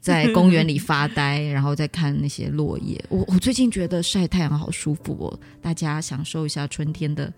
[0.00, 3.04] 在公园里发呆，然后再看那些落叶。
[3.08, 7.32] 我我最近觉得晒太阳好舒服哦，大家享受一下春天的。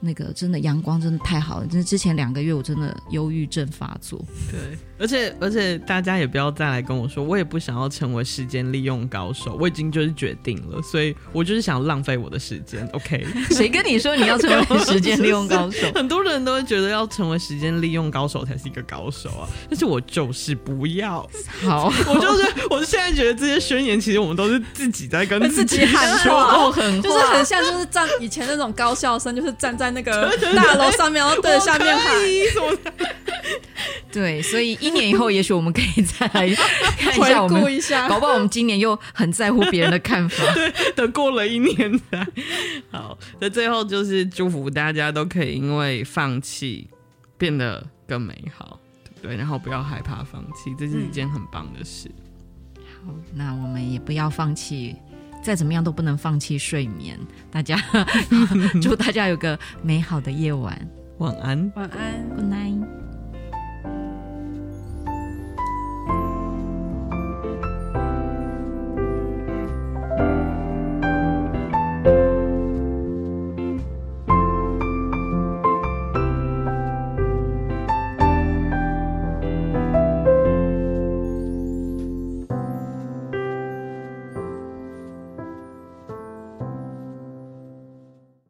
[0.00, 4.18] 那个真的阳光真的太好了，真的之前两个月我真的忧郁症发作。
[4.50, 4.58] 对，
[4.98, 12.88] 而且而且大家也不要再来跟我说，我也不想要成为时间利用高手，我已经就是决定了，所以我就是想浪费我的时间。
[12.94, 15.86] OK，谁跟你说你要成为时间利用高手？
[15.94, 21.28] 很多人都会觉得要成为时间利用高手才是一个高手啊，但是我就是不要。
[21.60, 29.89] 好，我就是我现在觉得这些宣言，其实我们都是自己在跟自己喊话，很就是很像就是站以前那种高校生，就是站在。
[29.94, 32.04] 在那个大楼上面，然后对着下面喊
[32.52, 32.92] 什么？
[34.12, 36.48] 对，所以一年以后，也许我们可以再来
[36.98, 40.42] 看一下我们，一下，搞不好我们今年又很在乎别人的看法。
[40.54, 42.26] 对，等过了一年再
[42.90, 43.16] 好。
[43.38, 46.88] 那最后就是祝福大家都可以因为放弃
[47.38, 48.80] 变得更美好，
[49.22, 52.10] 对，然后不要害怕放弃，这是一件很棒的事。
[52.76, 54.96] 嗯、好，那我们也不要放弃，
[55.42, 57.18] 再怎么样都不能放弃睡眠。
[57.50, 57.76] 大家
[58.82, 60.76] 祝大家有个美好的夜晚，
[61.18, 63.09] 晚安，晚安，Good night。